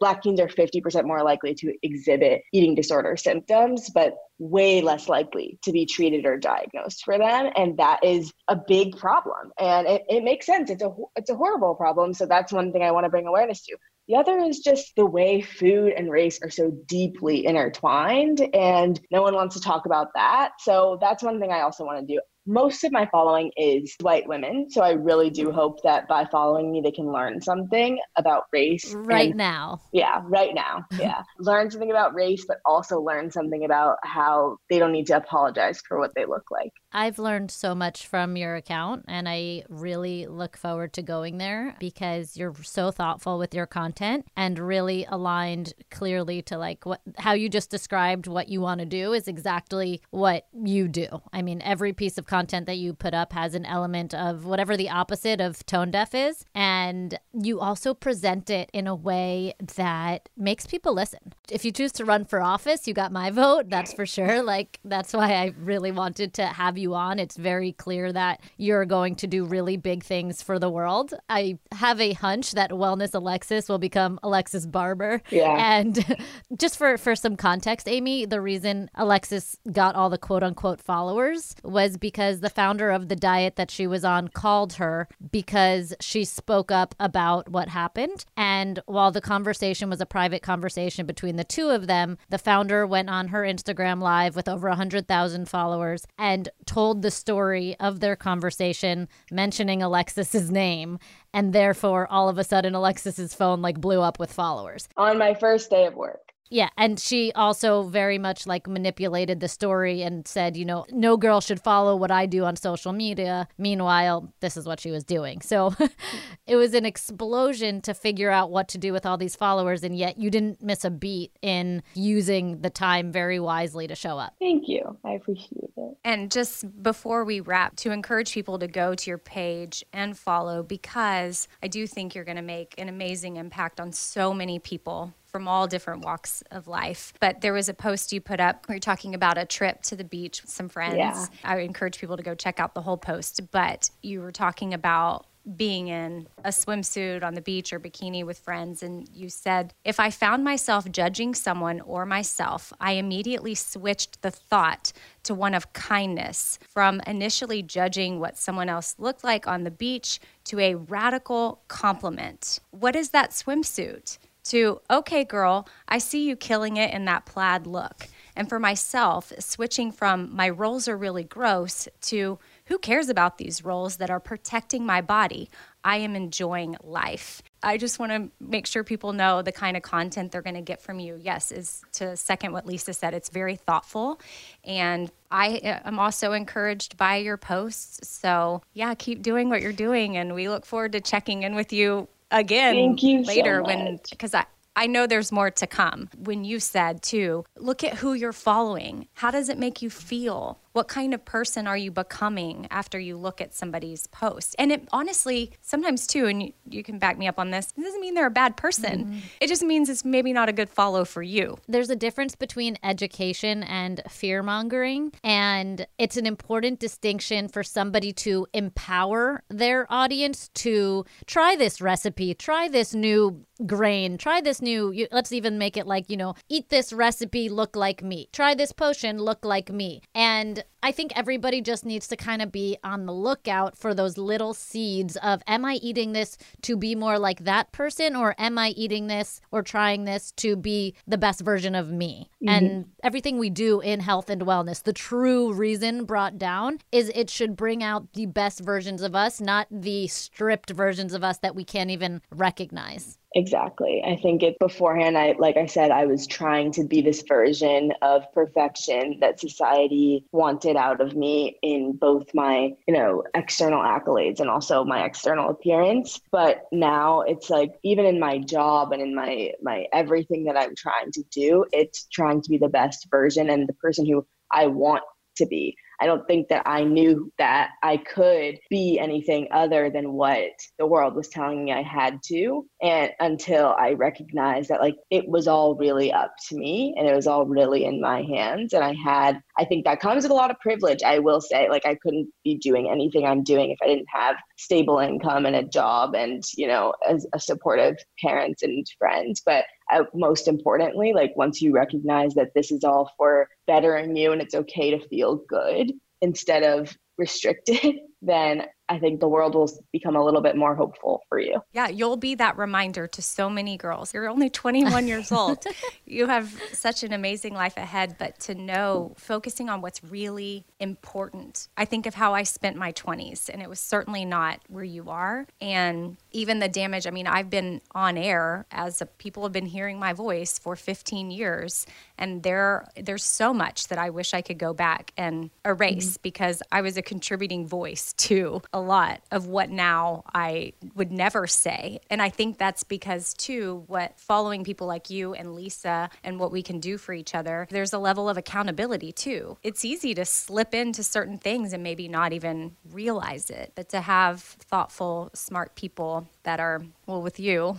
black 0.00 0.22
teens 0.22 0.40
are 0.40 0.48
50% 0.48 1.04
more 1.04 1.22
likely 1.22 1.54
to 1.54 1.72
exhibit 1.82 2.42
eating 2.52 2.74
disorder 2.74 3.16
symptoms, 3.16 3.90
but 3.90 4.14
way 4.38 4.80
less 4.80 5.08
likely 5.08 5.58
to 5.62 5.72
be 5.72 5.86
treated 5.86 6.24
or 6.26 6.36
diagnosed 6.36 7.04
for 7.04 7.18
them. 7.18 7.50
And 7.56 7.76
that 7.78 8.04
is 8.04 8.32
a 8.48 8.56
big 8.56 8.96
problem. 8.96 9.52
And 9.58 9.86
it, 9.86 10.02
it 10.08 10.24
makes 10.24 10.46
sense. 10.46 10.70
It's 10.70 10.82
a 10.82 10.90
it's 11.16 11.30
a 11.30 11.36
horrible 11.36 11.74
problem. 11.74 12.14
So 12.14 12.26
that's 12.26 12.52
one 12.52 12.72
thing 12.72 12.82
I 12.82 12.90
want 12.90 13.04
to 13.04 13.10
bring 13.10 13.26
awareness 13.26 13.62
to. 13.66 13.76
The 14.10 14.16
other 14.16 14.38
is 14.38 14.58
just 14.58 14.96
the 14.96 15.06
way 15.06 15.40
food 15.40 15.92
and 15.96 16.10
race 16.10 16.40
are 16.42 16.50
so 16.50 16.72
deeply 16.86 17.46
intertwined, 17.46 18.40
and 18.52 19.00
no 19.12 19.22
one 19.22 19.36
wants 19.36 19.54
to 19.54 19.62
talk 19.62 19.86
about 19.86 20.08
that. 20.16 20.54
So 20.58 20.98
that's 21.00 21.22
one 21.22 21.38
thing 21.38 21.52
I 21.52 21.60
also 21.60 21.84
want 21.84 22.00
to 22.00 22.14
do 22.14 22.20
most 22.46 22.84
of 22.84 22.92
my 22.92 23.08
following 23.12 23.50
is 23.56 23.94
white 24.00 24.26
women. 24.26 24.66
So 24.70 24.82
I 24.82 24.92
really 24.92 25.30
do 25.30 25.50
hope 25.50 25.82
that 25.82 26.08
by 26.08 26.24
following 26.24 26.72
me, 26.72 26.80
they 26.80 26.90
can 26.90 27.12
learn 27.12 27.40
something 27.40 27.98
about 28.16 28.44
race. 28.52 28.92
Right 28.94 29.30
and, 29.30 29.38
now. 29.38 29.80
Yeah, 29.92 30.22
right 30.24 30.54
now. 30.54 30.84
Yeah. 31.00 31.22
learn 31.38 31.70
something 31.70 31.90
about 31.90 32.14
race, 32.14 32.44
but 32.46 32.58
also 32.66 33.00
learn 33.00 33.30
something 33.30 33.64
about 33.64 33.96
how 34.04 34.58
they 34.68 34.78
don't 34.78 34.92
need 34.92 35.06
to 35.06 35.16
apologize 35.16 35.80
for 35.88 35.98
what 35.98 36.14
they 36.14 36.26
look 36.26 36.50
like. 36.50 36.72
I've 36.92 37.18
learned 37.18 37.50
so 37.50 37.74
much 37.74 38.06
from 38.06 38.36
your 38.36 38.56
account, 38.56 39.04
and 39.08 39.28
I 39.28 39.64
really 39.68 40.26
look 40.26 40.56
forward 40.56 40.92
to 40.94 41.02
going 41.02 41.38
there 41.38 41.76
because 41.78 42.36
you're 42.36 42.54
so 42.62 42.90
thoughtful 42.90 43.38
with 43.38 43.54
your 43.54 43.66
content 43.66 44.26
and 44.36 44.58
really 44.58 45.06
aligned 45.08 45.72
clearly 45.90 46.42
to 46.42 46.58
like 46.58 46.84
what 46.84 47.00
how 47.18 47.32
you 47.32 47.48
just 47.48 47.70
described 47.70 48.26
what 48.26 48.48
you 48.48 48.60
want 48.60 48.80
to 48.80 48.86
do 48.86 49.12
is 49.12 49.28
exactly 49.28 50.02
what 50.10 50.46
you 50.52 50.88
do. 50.88 51.06
I 51.32 51.42
mean, 51.42 51.62
every 51.62 51.92
piece 51.92 52.18
of 52.18 52.26
content 52.30 52.66
that 52.66 52.78
you 52.78 52.94
put 52.94 53.12
up 53.12 53.32
has 53.32 53.54
an 53.54 53.66
element 53.66 54.14
of 54.14 54.44
whatever 54.44 54.76
the 54.76 54.88
opposite 54.88 55.40
of 55.40 55.66
tone 55.66 55.90
deaf 55.90 56.14
is. 56.14 56.44
And 56.54 57.18
you 57.34 57.58
also 57.60 57.92
present 57.92 58.48
it 58.48 58.70
in 58.72 58.86
a 58.86 58.94
way 58.94 59.54
that 59.74 60.28
makes 60.36 60.64
people 60.64 60.94
listen. 60.94 61.34
If 61.50 61.64
you 61.64 61.72
choose 61.72 61.92
to 61.92 62.04
run 62.04 62.24
for 62.24 62.40
office, 62.40 62.86
you 62.86 62.94
got 62.94 63.12
my 63.12 63.30
vote, 63.30 63.68
that's 63.68 63.92
for 63.92 64.06
sure. 64.06 64.42
Like, 64.42 64.78
that's 64.84 65.12
why 65.12 65.34
I 65.34 65.54
really 65.60 65.92
wanted 65.92 66.34
to 66.34 66.46
have 66.46 66.78
you 66.78 66.94
on. 66.94 67.18
It's 67.18 67.36
very 67.36 67.72
clear 67.72 68.12
that 68.12 68.40
you're 68.56 68.84
going 68.84 69.16
to 69.16 69.26
do 69.26 69.44
really 69.44 69.76
big 69.76 70.02
things 70.02 70.42
for 70.42 70.58
the 70.58 70.70
world. 70.70 71.14
I 71.28 71.58
have 71.72 72.00
a 72.00 72.12
hunch 72.12 72.52
that 72.52 72.70
Wellness 72.70 73.14
Alexis 73.14 73.68
will 73.68 73.78
become 73.78 74.18
Alexis 74.22 74.66
Barber. 74.66 75.22
Yeah. 75.30 75.56
And 75.58 76.04
just 76.56 76.78
for, 76.78 76.96
for 76.96 77.14
some 77.14 77.36
context, 77.36 77.88
Amy, 77.88 78.24
the 78.24 78.40
reason 78.40 78.90
Alexis 78.94 79.56
got 79.72 79.94
all 79.94 80.10
the 80.10 80.18
quote 80.18 80.42
unquote 80.42 80.80
followers 80.80 81.54
was 81.62 81.96
because 81.96 82.10
because 82.10 82.40
the 82.40 82.50
founder 82.50 82.90
of 82.90 83.08
the 83.08 83.16
diet 83.16 83.56
that 83.56 83.70
she 83.70 83.86
was 83.86 84.04
on 84.04 84.28
called 84.28 84.74
her 84.74 85.08
because 85.30 85.94
she 86.00 86.24
spoke 86.24 86.70
up 86.70 86.94
about 87.00 87.48
what 87.48 87.68
happened. 87.68 88.24
And 88.36 88.80
while 88.86 89.10
the 89.10 89.20
conversation 89.20 89.88
was 89.88 90.00
a 90.00 90.06
private 90.06 90.42
conversation 90.42 91.06
between 91.06 91.36
the 91.40 91.44
two 91.44 91.70
of 91.70 91.86
them, 91.86 92.18
the 92.28 92.36
founder 92.36 92.86
went 92.86 93.08
on 93.08 93.28
her 93.28 93.44
Instagram 93.44 94.02
live 94.02 94.36
with 94.36 94.46
over 94.46 94.68
100,000 94.68 95.48
followers 95.48 96.06
and 96.18 96.50
told 96.66 97.00
the 97.00 97.10
story 97.10 97.74
of 97.80 98.00
their 98.00 98.14
conversation, 98.14 99.08
mentioning 99.30 99.82
Alexis's 99.82 100.50
name. 100.50 100.98
And 101.32 101.54
therefore, 101.54 102.06
all 102.10 102.28
of 102.28 102.36
a 102.36 102.44
sudden, 102.44 102.74
Alexis's 102.74 103.32
phone 103.32 103.62
like 103.62 103.80
blew 103.80 104.02
up 104.02 104.18
with 104.18 104.30
followers. 104.30 104.86
On 104.98 105.16
my 105.16 105.32
first 105.32 105.70
day 105.70 105.86
of 105.86 105.94
work. 105.94 106.29
Yeah, 106.50 106.68
and 106.76 106.98
she 106.98 107.30
also 107.32 107.84
very 107.84 108.18
much 108.18 108.44
like 108.44 108.66
manipulated 108.66 109.38
the 109.38 109.46
story 109.46 110.02
and 110.02 110.26
said, 110.26 110.56
you 110.56 110.64
know, 110.64 110.84
no 110.90 111.16
girl 111.16 111.40
should 111.40 111.60
follow 111.60 111.94
what 111.94 112.10
I 112.10 112.26
do 112.26 112.44
on 112.44 112.56
social 112.56 112.92
media. 112.92 113.46
Meanwhile, 113.56 114.32
this 114.40 114.56
is 114.56 114.66
what 114.66 114.80
she 114.80 114.90
was 114.90 115.04
doing. 115.04 115.42
So 115.42 115.74
it 116.48 116.56
was 116.56 116.74
an 116.74 116.84
explosion 116.84 117.80
to 117.82 117.94
figure 117.94 118.30
out 118.30 118.50
what 118.50 118.66
to 118.70 118.78
do 118.78 118.92
with 118.92 119.06
all 119.06 119.16
these 119.16 119.36
followers, 119.36 119.84
and 119.84 119.96
yet 119.96 120.18
you 120.18 120.28
didn't 120.28 120.60
miss 120.60 120.84
a 120.84 120.90
beat 120.90 121.30
in 121.40 121.84
using 121.94 122.62
the 122.62 122.70
time 122.70 123.12
very 123.12 123.38
wisely 123.38 123.86
to 123.86 123.94
show 123.94 124.18
up. 124.18 124.34
Thank 124.40 124.68
you. 124.68 124.98
I 125.04 125.12
appreciate 125.12 125.70
it. 125.76 125.96
And 126.04 126.32
just 126.32 126.82
before 126.82 127.24
we 127.24 127.38
wrap, 127.38 127.76
to 127.76 127.92
encourage 127.92 128.32
people 128.32 128.58
to 128.58 128.66
go 128.66 128.94
to 128.96 129.10
your 129.10 129.18
page 129.18 129.84
and 129.92 130.18
follow 130.18 130.64
because 130.64 131.46
I 131.62 131.68
do 131.68 131.86
think 131.86 132.14
you're 132.14 132.24
going 132.24 132.36
to 132.36 132.42
make 132.42 132.74
an 132.76 132.88
amazing 132.88 133.36
impact 133.36 133.78
on 133.78 133.92
so 133.92 134.34
many 134.34 134.58
people 134.58 135.14
from 135.30 135.48
all 135.48 135.66
different 135.66 136.04
walks 136.04 136.42
of 136.50 136.68
life. 136.68 137.12
But 137.20 137.40
there 137.40 137.52
was 137.52 137.68
a 137.68 137.74
post 137.74 138.12
you 138.12 138.20
put 138.20 138.40
up 138.40 138.68
where 138.68 138.76
you're 138.76 138.80
talking 138.80 139.14
about 139.14 139.38
a 139.38 139.44
trip 139.44 139.82
to 139.82 139.96
the 139.96 140.04
beach 140.04 140.42
with 140.42 140.50
some 140.50 140.68
friends. 140.68 140.96
Yeah. 140.96 141.26
I 141.44 141.58
encourage 141.58 141.98
people 141.98 142.16
to 142.16 142.22
go 142.22 142.34
check 142.34 142.60
out 142.60 142.74
the 142.74 142.82
whole 142.82 142.96
post. 142.96 143.50
But 143.50 143.90
you 144.02 144.20
were 144.20 144.32
talking 144.32 144.74
about 144.74 145.26
being 145.56 145.88
in 145.88 146.28
a 146.44 146.50
swimsuit 146.50 147.22
on 147.22 147.34
the 147.34 147.40
beach 147.40 147.72
or 147.72 147.80
bikini 147.80 148.24
with 148.24 148.38
friends, 148.38 148.82
and 148.82 149.08
you 149.12 149.28
said, 149.28 149.72
If 149.84 149.98
I 149.98 150.10
found 150.10 150.44
myself 150.44 150.90
judging 150.90 151.34
someone 151.34 151.80
or 151.80 152.04
myself, 152.06 152.72
I 152.80 152.92
immediately 152.92 153.54
switched 153.54 154.22
the 154.22 154.30
thought 154.30 154.92
to 155.24 155.34
one 155.34 155.54
of 155.54 155.72
kindness 155.72 156.58
from 156.68 157.00
initially 157.06 157.62
judging 157.62 158.20
what 158.20 158.38
someone 158.38 158.68
else 158.68 158.94
looked 158.98 159.24
like 159.24 159.46
on 159.46 159.64
the 159.64 159.70
beach 159.70 160.20
to 160.44 160.60
a 160.60 160.74
radical 160.74 161.62
compliment. 161.68 162.60
What 162.70 162.96
is 162.96 163.10
that 163.10 163.30
swimsuit? 163.30 164.18
To, 164.44 164.80
okay, 164.90 165.24
girl, 165.24 165.68
I 165.88 165.98
see 165.98 166.26
you 166.26 166.36
killing 166.36 166.76
it 166.76 166.92
in 166.92 167.04
that 167.06 167.26
plaid 167.26 167.66
look. 167.66 168.08
And 168.36 168.48
for 168.48 168.58
myself, 168.58 169.32
switching 169.38 169.92
from 169.92 170.34
my 170.34 170.48
rolls 170.48 170.88
are 170.88 170.96
really 170.96 171.24
gross 171.24 171.88
to 172.02 172.38
who 172.66 172.78
cares 172.78 173.08
about 173.08 173.36
these 173.36 173.64
rolls 173.64 173.96
that 173.96 174.10
are 174.10 174.20
protecting 174.20 174.86
my 174.86 175.00
body? 175.00 175.50
I 175.82 175.96
am 175.96 176.14
enjoying 176.14 176.76
life. 176.84 177.42
I 177.62 177.78
just 177.78 177.98
want 177.98 178.12
to 178.12 178.30
make 178.40 178.66
sure 178.66 178.84
people 178.84 179.12
know 179.12 179.42
the 179.42 179.52
kind 179.52 179.76
of 179.76 179.82
content 179.82 180.30
they're 180.30 180.40
going 180.40 180.54
to 180.54 180.62
get 180.62 180.80
from 180.80 181.00
you. 181.00 181.18
Yes, 181.20 181.50
is 181.50 181.82
to 181.94 182.16
second 182.16 182.52
what 182.52 182.66
Lisa 182.66 182.94
said, 182.94 183.12
it's 183.12 183.28
very 183.28 183.56
thoughtful. 183.56 184.20
And 184.64 185.10
I 185.30 185.58
uh, 185.58 185.88
am 185.88 185.98
also 185.98 186.32
encouraged 186.32 186.96
by 186.96 187.16
your 187.16 187.36
posts. 187.36 188.08
So, 188.08 188.62
yeah, 188.72 188.94
keep 188.94 189.20
doing 189.22 189.48
what 189.48 189.62
you're 189.62 189.72
doing. 189.72 190.16
And 190.16 190.34
we 190.34 190.48
look 190.48 190.64
forward 190.64 190.92
to 190.92 191.00
checking 191.00 191.42
in 191.42 191.54
with 191.54 191.72
you 191.72 192.08
again 192.30 192.74
Thank 192.74 193.02
you 193.02 193.22
later 193.22 193.62
so 193.62 193.66
when 193.66 194.00
because 194.10 194.34
I 194.34 194.44
I 194.76 194.86
know 194.86 195.06
there's 195.06 195.32
more 195.32 195.50
to 195.50 195.66
come. 195.66 196.08
When 196.16 196.44
you 196.44 196.60
said 196.60 197.02
too, 197.02 197.44
look 197.58 197.82
at 197.84 197.94
who 197.94 198.14
you're 198.14 198.32
following. 198.32 199.08
How 199.14 199.30
does 199.30 199.48
it 199.48 199.58
make 199.58 199.82
you 199.82 199.90
feel? 199.90 200.58
What 200.72 200.88
kind 200.88 201.12
of 201.14 201.24
person 201.24 201.66
are 201.66 201.76
you 201.76 201.90
becoming 201.90 202.68
after 202.70 202.98
you 202.98 203.16
look 203.16 203.40
at 203.40 203.54
somebody's 203.54 204.06
post? 204.06 204.54
And 204.58 204.70
it 204.70 204.88
honestly, 204.92 205.52
sometimes 205.62 206.06
too, 206.06 206.26
and 206.26 206.42
you, 206.42 206.52
you 206.68 206.82
can 206.82 206.98
back 206.98 207.18
me 207.18 207.26
up 207.26 207.38
on 207.38 207.50
this, 207.50 207.72
it 207.76 207.82
doesn't 207.82 208.00
mean 208.00 208.14
they're 208.14 208.26
a 208.26 208.30
bad 208.30 208.56
person. 208.56 209.06
Mm-hmm. 209.06 209.18
It 209.40 209.48
just 209.48 209.62
means 209.62 209.88
it's 209.88 210.04
maybe 210.04 210.32
not 210.32 210.48
a 210.48 210.52
good 210.52 210.70
follow 210.70 211.04
for 211.04 211.22
you. 211.22 211.58
There's 211.66 211.90
a 211.90 211.96
difference 211.96 212.36
between 212.36 212.78
education 212.84 213.62
and 213.64 214.00
fear 214.08 214.42
mongering. 214.42 215.12
And 215.24 215.86
it's 215.98 216.16
an 216.16 216.26
important 216.26 216.78
distinction 216.78 217.48
for 217.48 217.62
somebody 217.62 218.12
to 218.12 218.46
empower 218.54 219.42
their 219.48 219.86
audience 219.90 220.50
to 220.54 221.04
try 221.26 221.56
this 221.56 221.80
recipe, 221.80 222.34
try 222.34 222.68
this 222.68 222.94
new 222.94 223.44
grain, 223.66 224.16
try 224.16 224.40
this 224.40 224.62
new, 224.62 225.06
let's 225.10 225.32
even 225.32 225.58
make 225.58 225.76
it 225.76 225.86
like, 225.86 226.08
you 226.08 226.16
know, 226.16 226.34
eat 226.48 226.68
this 226.70 226.92
recipe, 226.92 227.48
look 227.48 227.76
like 227.76 228.02
me, 228.02 228.28
try 228.32 228.54
this 228.54 228.72
potion, 228.72 229.18
look 229.18 229.44
like 229.44 229.70
me. 229.70 230.00
And 230.14 230.59
and 230.60 230.69
I 230.82 230.92
think 230.92 231.12
everybody 231.14 231.60
just 231.60 231.84
needs 231.84 232.08
to 232.08 232.16
kind 232.16 232.40
of 232.40 232.50
be 232.50 232.78
on 232.82 233.06
the 233.06 233.12
lookout 233.12 233.76
for 233.76 233.94
those 233.94 234.16
little 234.16 234.54
seeds 234.54 235.16
of 235.16 235.42
am 235.46 235.64
I 235.64 235.74
eating 235.74 236.12
this 236.12 236.38
to 236.62 236.76
be 236.76 236.94
more 236.94 237.18
like 237.18 237.44
that 237.44 237.72
person 237.72 238.16
or 238.16 238.34
am 238.38 238.58
I 238.58 238.70
eating 238.70 239.06
this 239.06 239.40
or 239.50 239.62
trying 239.62 240.04
this 240.04 240.32
to 240.32 240.56
be 240.56 240.94
the 241.06 241.18
best 241.18 241.42
version 241.42 241.74
of 241.74 241.90
me? 241.90 242.30
Mm-hmm. 242.42 242.48
And 242.48 242.86
everything 243.02 243.38
we 243.38 243.50
do 243.50 243.80
in 243.80 244.00
health 244.00 244.30
and 244.30 244.42
wellness, 244.42 244.82
the 244.82 244.92
true 244.92 245.52
reason 245.52 246.04
brought 246.04 246.38
down 246.38 246.78
is 246.92 247.10
it 247.14 247.28
should 247.28 247.56
bring 247.56 247.82
out 247.82 248.12
the 248.14 248.26
best 248.26 248.60
versions 248.60 249.02
of 249.02 249.14
us, 249.14 249.40
not 249.40 249.66
the 249.70 250.06
stripped 250.08 250.70
versions 250.70 251.14
of 251.14 251.22
us 251.22 251.38
that 251.38 251.54
we 251.54 251.64
can't 251.64 251.90
even 251.90 252.22
recognize. 252.30 253.18
Exactly. 253.34 254.02
I 254.04 254.16
think 254.16 254.42
it 254.42 254.58
beforehand, 254.58 255.16
I 255.16 255.36
like 255.38 255.56
I 255.56 255.66
said, 255.66 255.92
I 255.92 256.06
was 256.06 256.26
trying 256.26 256.72
to 256.72 256.84
be 256.84 257.00
this 257.00 257.22
version 257.22 257.92
of 258.02 258.24
perfection 258.32 259.18
that 259.20 259.38
society 259.38 260.24
wanted 260.32 260.69
out 260.76 261.00
of 261.00 261.16
me 261.16 261.58
in 261.62 261.92
both 261.92 262.32
my, 262.34 262.72
you 262.86 262.94
know, 262.94 263.24
external 263.34 263.82
accolades 263.82 264.40
and 264.40 264.50
also 264.50 264.84
my 264.84 265.04
external 265.04 265.50
appearance. 265.50 266.20
But 266.30 266.64
now 266.72 267.22
it's 267.22 267.50
like 267.50 267.72
even 267.82 268.06
in 268.06 268.18
my 268.18 268.38
job 268.38 268.92
and 268.92 269.02
in 269.02 269.14
my 269.14 269.52
my 269.62 269.86
everything 269.92 270.44
that 270.44 270.56
I'm 270.56 270.74
trying 270.74 271.12
to 271.12 271.22
do, 271.30 271.64
it's 271.72 272.06
trying 272.12 272.42
to 272.42 272.50
be 272.50 272.58
the 272.58 272.68
best 272.68 273.08
version 273.10 273.50
and 273.50 273.68
the 273.68 273.74
person 273.74 274.06
who 274.06 274.26
I 274.50 274.66
want 274.66 275.02
to 275.36 275.46
be. 275.46 275.76
I 276.00 276.06
don't 276.06 276.26
think 276.26 276.48
that 276.48 276.62
I 276.66 276.84
knew 276.84 277.30
that 277.38 277.70
I 277.82 277.98
could 277.98 278.58
be 278.70 278.98
anything 278.98 279.48
other 279.52 279.90
than 279.90 280.12
what 280.12 280.50
the 280.78 280.86
world 280.86 281.14
was 281.14 281.28
telling 281.28 281.64
me 281.64 281.72
I 281.72 281.82
had 281.82 282.22
to. 282.26 282.66
And 282.82 283.10
until 283.20 283.74
I 283.78 283.92
recognized 283.92 284.70
that, 284.70 284.80
like, 284.80 284.96
it 285.10 285.28
was 285.28 285.46
all 285.46 285.74
really 285.74 286.12
up 286.12 286.32
to 286.48 286.56
me 286.56 286.94
and 286.96 287.06
it 287.06 287.14
was 287.14 287.26
all 287.26 287.44
really 287.44 287.84
in 287.84 288.00
my 288.00 288.22
hands. 288.22 288.72
And 288.72 288.82
I 288.82 288.94
had, 288.94 289.40
I 289.58 289.64
think 289.64 289.84
that 289.84 290.00
comes 290.00 290.22
with 290.22 290.32
a 290.32 290.34
lot 290.34 290.50
of 290.50 290.58
privilege, 290.60 291.02
I 291.02 291.18
will 291.18 291.40
say. 291.40 291.68
Like, 291.68 291.84
I 291.84 291.96
couldn't 291.96 292.30
be 292.44 292.56
doing 292.56 292.88
anything 292.90 293.26
I'm 293.26 293.42
doing 293.42 293.70
if 293.70 293.78
I 293.82 293.86
didn't 293.86 294.08
have 294.12 294.36
stable 294.56 294.98
income 294.98 295.44
and 295.46 295.56
a 295.56 295.64
job 295.64 296.14
and, 296.14 296.42
you 296.56 296.66
know, 296.66 296.94
as 297.08 297.26
a 297.34 297.40
supportive 297.40 297.96
parents 298.22 298.62
and 298.62 298.86
friends. 298.98 299.42
But 299.44 299.64
uh, 299.92 300.04
most 300.14 300.48
importantly, 300.48 301.12
like 301.12 301.32
once 301.36 301.60
you 301.60 301.72
recognize 301.72 302.34
that 302.34 302.54
this 302.54 302.70
is 302.70 302.84
all 302.84 303.10
for 303.16 303.48
bettering 303.66 304.16
you 304.16 304.32
and 304.32 304.40
it's 304.40 304.54
okay 304.54 304.90
to 304.90 305.08
feel 305.08 305.36
good 305.48 305.89
instead 306.20 306.62
of 306.62 306.96
restricted, 307.18 307.96
then 308.22 308.66
I 308.90 308.98
think 308.98 309.20
the 309.20 309.28
world 309.28 309.54
will 309.54 309.70
become 309.92 310.16
a 310.16 310.24
little 310.24 310.40
bit 310.40 310.56
more 310.56 310.74
hopeful 310.74 311.22
for 311.28 311.38
you. 311.38 311.62
Yeah, 311.72 311.88
you'll 311.88 312.16
be 312.16 312.34
that 312.34 312.58
reminder 312.58 313.06
to 313.06 313.22
so 313.22 313.48
many 313.48 313.76
girls. 313.76 314.12
You're 314.12 314.28
only 314.28 314.50
21 314.50 315.06
years 315.06 315.30
old. 315.32 315.64
You 316.04 316.26
have 316.26 316.52
such 316.72 317.04
an 317.04 317.12
amazing 317.12 317.54
life 317.54 317.76
ahead, 317.76 318.16
but 318.18 318.40
to 318.40 318.56
know 318.56 319.14
focusing 319.16 319.68
on 319.68 319.80
what's 319.80 320.02
really 320.02 320.64
important. 320.80 321.68
I 321.76 321.84
think 321.84 322.06
of 322.06 322.14
how 322.14 322.34
I 322.34 322.42
spent 322.42 322.76
my 322.76 322.92
20s, 322.92 323.48
and 323.48 323.62
it 323.62 323.68
was 323.68 323.78
certainly 323.78 324.24
not 324.24 324.58
where 324.66 324.82
you 324.82 325.08
are. 325.08 325.46
And 325.60 326.16
even 326.32 326.58
the 326.58 326.68
damage, 326.68 327.06
I 327.06 327.10
mean, 327.10 327.28
I've 327.28 327.48
been 327.48 327.80
on 327.92 328.18
air 328.18 328.66
as 328.72 329.00
a, 329.00 329.06
people 329.06 329.44
have 329.44 329.52
been 329.52 329.66
hearing 329.66 330.00
my 330.00 330.14
voice 330.14 330.58
for 330.58 330.74
15 330.74 331.30
years, 331.30 331.86
and 332.18 332.42
there 332.42 332.88
there's 332.96 333.24
so 333.24 333.54
much 333.54 333.86
that 333.86 333.98
I 333.98 334.10
wish 334.10 334.34
I 334.34 334.42
could 334.42 334.58
go 334.58 334.74
back 334.74 335.12
and 335.16 335.50
erase 335.64 336.14
mm-hmm. 336.14 336.22
because 336.22 336.60
I 336.72 336.80
was 336.80 336.96
a 336.96 337.02
contributing 337.02 337.68
voice 337.68 338.09
to 338.14 338.62
a 338.72 338.80
lot 338.80 339.20
of 339.30 339.46
what 339.46 339.70
now 339.70 340.24
I 340.34 340.72
would 340.94 341.12
never 341.12 341.46
say. 341.46 342.00
And 342.10 342.20
I 342.20 342.28
think 342.28 342.58
that's 342.58 342.84
because, 342.84 343.34
too, 343.34 343.84
what 343.86 344.18
following 344.18 344.64
people 344.64 344.86
like 344.86 345.10
you 345.10 345.34
and 345.34 345.54
Lisa 345.54 346.10
and 346.24 346.38
what 346.38 346.52
we 346.52 346.62
can 346.62 346.80
do 346.80 346.98
for 346.98 347.12
each 347.12 347.34
other, 347.34 347.66
there's 347.70 347.92
a 347.92 347.98
level 347.98 348.28
of 348.28 348.36
accountability, 348.36 349.12
too. 349.12 349.56
It's 349.62 349.84
easy 349.84 350.14
to 350.14 350.24
slip 350.24 350.74
into 350.74 351.02
certain 351.02 351.38
things 351.38 351.72
and 351.72 351.82
maybe 351.82 352.08
not 352.08 352.32
even 352.32 352.76
realize 352.90 353.50
it, 353.50 353.72
but 353.74 353.88
to 353.90 354.00
have 354.00 354.40
thoughtful, 354.40 355.30
smart 355.34 355.74
people 355.74 356.28
that 356.42 356.60
are, 356.60 356.82
well, 357.06 357.22
with 357.22 357.38
you, 357.40 357.76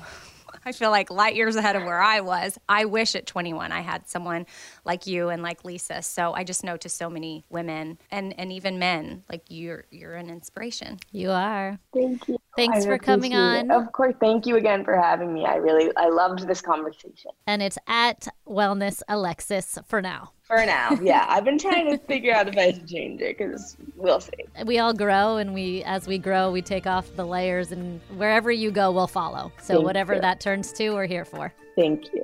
I 0.65 0.71
feel 0.71 0.91
like 0.91 1.09
light 1.09 1.35
years 1.35 1.55
ahead 1.55 1.75
of 1.75 1.83
where 1.83 2.01
I 2.01 2.21
was. 2.21 2.57
I 2.67 2.85
wish 2.85 3.15
at 3.15 3.25
21 3.25 3.71
I 3.71 3.81
had 3.81 4.07
someone 4.07 4.45
like 4.85 5.07
you 5.07 5.29
and 5.29 5.41
like 5.41 5.63
Lisa. 5.63 6.01
So 6.01 6.33
I 6.33 6.43
just 6.43 6.63
know 6.63 6.77
to 6.77 6.89
so 6.89 7.09
many 7.09 7.45
women 7.49 7.97
and 8.09 8.37
and 8.39 8.51
even 8.51 8.79
men 8.79 9.23
like 9.29 9.43
you're 9.49 9.85
you're 9.91 10.15
an 10.15 10.29
inspiration. 10.29 10.99
You 11.11 11.31
are. 11.31 11.79
Thank 11.93 12.27
you. 12.27 12.37
Thanks 12.55 12.85
I 12.85 12.89
for 12.89 12.97
coming 12.97 13.33
on. 13.33 13.71
It. 13.71 13.71
Of 13.71 13.91
course, 13.91 14.15
thank 14.19 14.45
you 14.45 14.57
again 14.57 14.83
for 14.83 14.95
having 14.95 15.33
me. 15.33 15.45
I 15.45 15.55
really 15.55 15.91
I 15.95 16.09
loved 16.09 16.47
this 16.47 16.61
conversation. 16.61 17.31
And 17.47 17.61
it's 17.61 17.77
at 17.87 18.27
Wellness 18.47 19.01
Alexis 19.07 19.77
for 19.85 20.01
now 20.01 20.31
for 20.51 20.65
now. 20.65 20.89
Yeah, 21.01 21.25
I've 21.29 21.45
been 21.45 21.57
trying 21.57 21.89
to 21.89 21.97
figure 21.97 22.33
out 22.33 22.47
if 22.47 22.57
I 22.57 22.73
should 22.73 22.87
change 22.87 23.21
it 23.21 23.37
because 23.37 23.75
we'll 23.95 24.19
see. 24.19 24.31
We 24.65 24.77
all 24.79 24.93
grow, 24.93 25.37
and 25.37 25.53
we 25.53 25.83
as 25.83 26.07
we 26.07 26.17
grow, 26.17 26.51
we 26.51 26.61
take 26.61 26.85
off 26.85 27.15
the 27.15 27.25
layers, 27.25 27.71
and 27.71 27.99
wherever 28.17 28.51
you 28.51 28.71
go, 28.71 28.91
we'll 28.91 29.07
follow. 29.07 29.51
So 29.59 29.75
Thank 29.75 29.85
whatever 29.85 30.15
you. 30.15 30.21
that 30.21 30.39
turns 30.39 30.71
to, 30.73 30.91
we're 30.91 31.07
here 31.07 31.25
for. 31.25 31.53
Thank 31.75 32.13
you. 32.13 32.23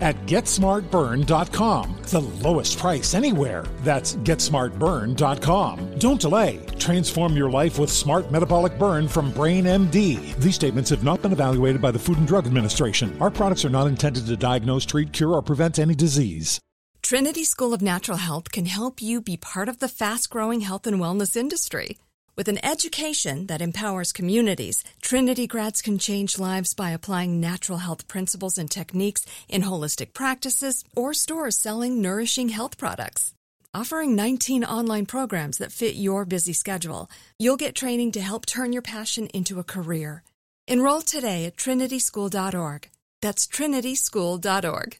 at 0.00 0.16
GetSmartBurn.com. 0.26 1.96
The 2.04 2.20
lowest 2.20 2.78
price 2.78 3.14
anywhere. 3.14 3.64
That's 3.82 4.16
GetSmartBurn.com. 4.16 5.98
Don't 5.98 6.20
delay. 6.20 6.60
Transform 6.78 7.36
your 7.36 7.50
life 7.50 7.78
with 7.78 7.90
Smart 7.90 8.30
Metabolic 8.30 8.78
Burn 8.78 9.08
from 9.08 9.32
Brain 9.32 9.64
MD. 9.64 10.34
These 10.36 10.54
statements 10.54 10.90
have 10.90 11.04
not 11.04 11.22
been 11.22 11.32
evaluated 11.32 11.80
by 11.80 11.90
the 11.90 11.98
Food 11.98 12.18
and 12.18 12.26
Drug 12.26 12.46
Administration. 12.46 13.16
Our 13.20 13.30
products 13.30 13.64
are 13.64 13.70
not 13.70 13.86
intended 13.86 14.26
to 14.26 14.36
diagnose, 14.36 14.84
treat, 14.84 15.12
cure, 15.12 15.32
or 15.32 15.42
prevent 15.42 15.78
any 15.78 15.94
disease. 15.94 16.60
Trinity 17.02 17.44
School 17.44 17.74
of 17.74 17.82
Natural 17.82 18.18
Health 18.18 18.52
can 18.52 18.66
help 18.66 19.02
you 19.02 19.20
be 19.20 19.36
part 19.36 19.68
of 19.68 19.80
the 19.80 19.88
fast 19.88 20.30
growing 20.30 20.60
health 20.60 20.86
and 20.86 20.98
wellness 20.98 21.36
industry. 21.36 21.98
With 22.34 22.48
an 22.48 22.64
education 22.64 23.48
that 23.48 23.60
empowers 23.60 24.10
communities, 24.10 24.82
Trinity 25.02 25.46
grads 25.46 25.82
can 25.82 25.98
change 25.98 26.38
lives 26.38 26.72
by 26.72 26.92
applying 26.92 27.40
natural 27.40 27.76
health 27.76 28.08
principles 28.08 28.56
and 28.56 28.70
techniques 28.70 29.26
in 29.50 29.62
holistic 29.62 30.14
practices 30.14 30.82
or 30.96 31.12
stores 31.12 31.58
selling 31.58 32.00
nourishing 32.00 32.48
health 32.48 32.78
products. 32.78 33.34
Offering 33.74 34.16
19 34.16 34.64
online 34.64 35.04
programs 35.04 35.58
that 35.58 35.72
fit 35.72 35.94
your 35.94 36.24
busy 36.24 36.54
schedule, 36.54 37.10
you'll 37.38 37.58
get 37.58 37.74
training 37.74 38.12
to 38.12 38.22
help 38.22 38.46
turn 38.46 38.72
your 38.72 38.80
passion 38.80 39.26
into 39.34 39.60
a 39.60 39.64
career. 39.64 40.22
Enroll 40.66 41.02
today 41.02 41.44
at 41.44 41.56
trinityschool.org. 41.56 42.88
That's 43.20 43.46
trinityschool.org. 43.46 44.96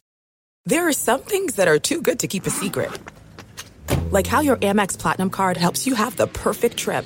There 0.67 0.87
are 0.87 0.93
some 0.93 1.21
things 1.21 1.55
that 1.55 1.67
are 1.67 1.79
too 1.79 1.99
good 1.99 2.19
to 2.19 2.27
keep 2.27 2.45
a 2.45 2.51
secret. 2.51 2.91
Like 4.11 4.27
how 4.27 4.41
your 4.41 4.57
Amex 4.57 4.99
Platinum 4.99 5.31
card 5.31 5.57
helps 5.57 5.87
you 5.87 5.95
have 5.95 6.15
the 6.15 6.27
perfect 6.27 6.77
trip. 6.77 7.05